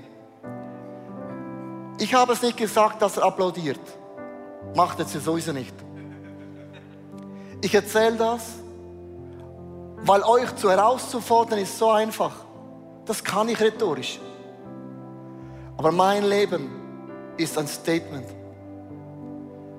Ich 1.99 2.15
habe 2.15 2.33
es 2.33 2.43
nicht 2.43 2.57
gesagt, 2.57 3.03
dass 3.03 3.17
er 3.17 3.25
applaudiert. 3.25 3.81
Macht 4.75 5.01
es 5.01 5.13
sowieso 5.13 5.53
nicht. 5.53 5.75
Ich 7.61 7.75
erzähle 7.75 8.17
das, 8.17 8.55
weil 10.03 10.23
euch 10.23 10.55
zu 10.57 10.71
herauszufordern 10.71 11.59
ist 11.59 11.79
so 11.79 11.91
einfach. 11.91 12.35
Das 13.05 13.23
kann 13.23 13.49
ich 13.49 13.61
rhetorisch. 13.61 14.19
Aber 15.77 15.93
mein 15.93 16.25
Leben 16.25 16.71
ist 17.37 17.57
ein 17.59 17.67
Statement. 17.67 18.27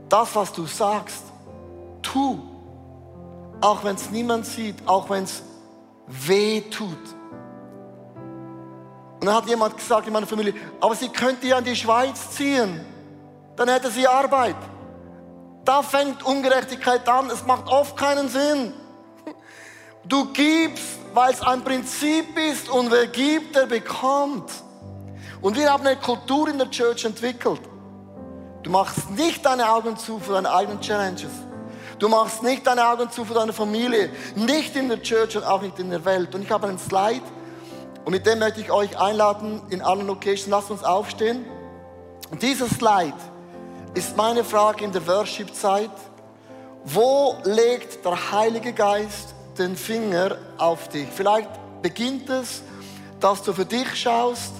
Das, 0.09 0.35
was 0.35 0.51
du 0.51 0.65
sagst, 0.65 1.23
tu. 2.01 2.50
Auch 3.61 3.83
wenn 3.83 3.95
es 3.95 4.09
niemand 4.09 4.45
sieht, 4.45 4.75
auch 4.87 5.09
wenn 5.09 5.23
es 5.23 5.43
weh 6.07 6.61
tut. 6.61 6.97
Und 9.19 9.27
dann 9.27 9.35
hat 9.35 9.45
jemand 9.47 9.77
gesagt 9.77 10.07
in 10.07 10.13
meiner 10.13 10.25
Familie, 10.25 10.55
aber 10.79 10.95
sie 10.95 11.09
könnte 11.09 11.45
ja 11.47 11.59
in 11.59 11.63
die 11.63 11.75
Schweiz 11.75 12.31
ziehen. 12.31 12.83
Dann 13.55 13.69
hätte 13.69 13.91
sie 13.91 14.07
Arbeit. 14.07 14.55
Da 15.63 15.83
fängt 15.83 16.23
Ungerechtigkeit 16.25 17.07
an. 17.07 17.29
Es 17.29 17.45
macht 17.45 17.67
oft 17.67 17.95
keinen 17.95 18.29
Sinn. 18.29 18.73
Du 20.03 20.33
gibst, 20.33 20.97
weil 21.13 21.31
es 21.31 21.41
ein 21.41 21.63
Prinzip 21.63 22.35
ist 22.35 22.67
und 22.67 22.89
wer 22.89 23.05
gibt, 23.05 23.55
der 23.55 23.67
bekommt. 23.67 24.51
Und 25.41 25.55
wir 25.55 25.71
haben 25.71 25.85
eine 25.85 25.97
Kultur 25.97 26.47
in 26.47 26.57
der 26.57 26.71
Church 26.71 27.05
entwickelt. 27.05 27.61
Du 28.63 28.71
machst 28.71 29.11
nicht 29.11 29.45
deine 29.45 29.71
Augen 29.71 29.97
zu 29.97 30.19
für 30.19 30.33
deine 30.33 30.51
eigenen 30.51 30.81
Challenges. 30.81 31.31
Du 32.01 32.09
machst 32.09 32.41
nicht 32.41 32.65
deine 32.65 32.87
Augen 32.87 33.11
zu 33.11 33.23
für 33.23 33.35
deine 33.35 33.53
Familie. 33.53 34.09
Nicht 34.33 34.75
in 34.75 34.89
der 34.89 35.03
Church 35.03 35.37
und 35.37 35.43
auch 35.43 35.61
nicht 35.61 35.77
in 35.77 35.91
der 35.91 36.03
Welt. 36.03 36.33
Und 36.33 36.41
ich 36.41 36.49
habe 36.49 36.67
einen 36.67 36.79
Slide 36.79 37.21
und 38.03 38.11
mit 38.11 38.25
dem 38.25 38.39
möchte 38.39 38.59
ich 38.59 38.71
euch 38.71 38.97
einladen 38.97 39.61
in 39.69 39.83
allen 39.83 40.07
Locations. 40.07 40.47
Lasst 40.47 40.71
uns 40.71 40.83
aufstehen. 40.83 41.45
Und 42.31 42.41
dieser 42.41 42.67
Slide 42.67 43.13
ist 43.93 44.17
meine 44.17 44.43
Frage 44.43 44.83
in 44.83 44.91
der 44.91 45.05
Worship-Zeit. 45.05 45.91
Wo 46.85 47.35
legt 47.43 48.03
der 48.03 48.31
Heilige 48.31 48.73
Geist 48.73 49.35
den 49.59 49.75
Finger 49.75 50.37
auf 50.57 50.87
dich? 50.87 51.07
Vielleicht 51.13 51.51
beginnt 51.83 52.27
es, 52.31 52.63
dass 53.19 53.43
du 53.43 53.53
für 53.53 53.65
dich 53.65 53.93
schaust, 53.93 54.53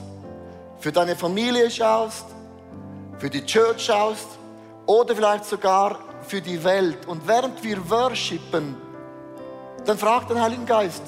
für 0.77 0.91
deine 0.91 1.15
Familie 1.15 1.71
schaust, 1.71 2.25
für 3.17 3.31
die 3.31 3.43
Church 3.43 3.85
schaust 3.85 4.27
oder 4.85 5.15
vielleicht 5.15 5.45
sogar 5.45 6.10
für 6.31 6.41
die 6.41 6.63
Welt. 6.63 7.05
Und 7.07 7.27
während 7.27 7.61
wir 7.61 7.77
worshipen, 7.89 8.77
dann 9.85 9.97
fragt 9.97 10.29
den 10.29 10.41
Heiligen 10.41 10.65
Geist, 10.65 11.03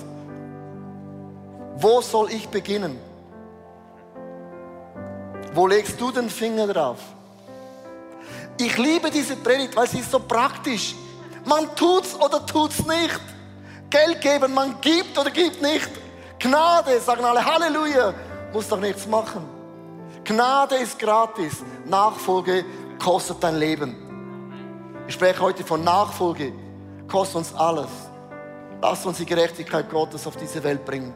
wo 1.77 2.01
soll 2.01 2.29
ich 2.29 2.49
beginnen? 2.49 2.99
Wo 5.53 5.65
legst 5.65 5.99
du 6.01 6.11
den 6.11 6.29
Finger 6.29 6.67
drauf? 6.67 6.99
Ich 8.59 8.77
liebe 8.77 9.09
diese 9.09 9.37
Predigt, 9.37 9.73
weil 9.77 9.87
sie 9.87 9.99
ist 9.99 10.11
so 10.11 10.19
praktisch. 10.19 10.93
Man 11.45 11.73
tut's 11.73 12.15
oder 12.15 12.45
tut's 12.45 12.85
nicht. 12.85 13.21
Geld 13.89 14.19
geben, 14.19 14.53
man 14.53 14.81
gibt 14.81 15.17
oder 15.17 15.31
gibt 15.31 15.61
nicht. 15.61 15.89
Gnade, 16.37 16.99
sagen 16.99 17.23
alle 17.23 17.45
Halleluja, 17.45 18.13
muss 18.51 18.67
doch 18.67 18.79
nichts 18.79 19.07
machen. 19.07 19.47
Gnade 20.25 20.75
ist 20.75 20.99
gratis. 20.99 21.63
Nachfolge 21.85 22.65
kostet 22.99 23.41
dein 23.41 23.55
Leben. 23.55 24.02
Ich 25.07 25.15
spreche 25.15 25.41
heute 25.41 25.63
von 25.63 25.83
Nachfolge. 25.83 26.53
Kostet 27.07 27.35
uns 27.35 27.53
alles. 27.53 27.89
Lass 28.81 29.05
uns 29.05 29.17
die 29.17 29.25
Gerechtigkeit 29.25 29.89
Gottes 29.89 30.25
auf 30.25 30.35
diese 30.37 30.63
Welt 30.63 30.85
bringen. 30.85 31.13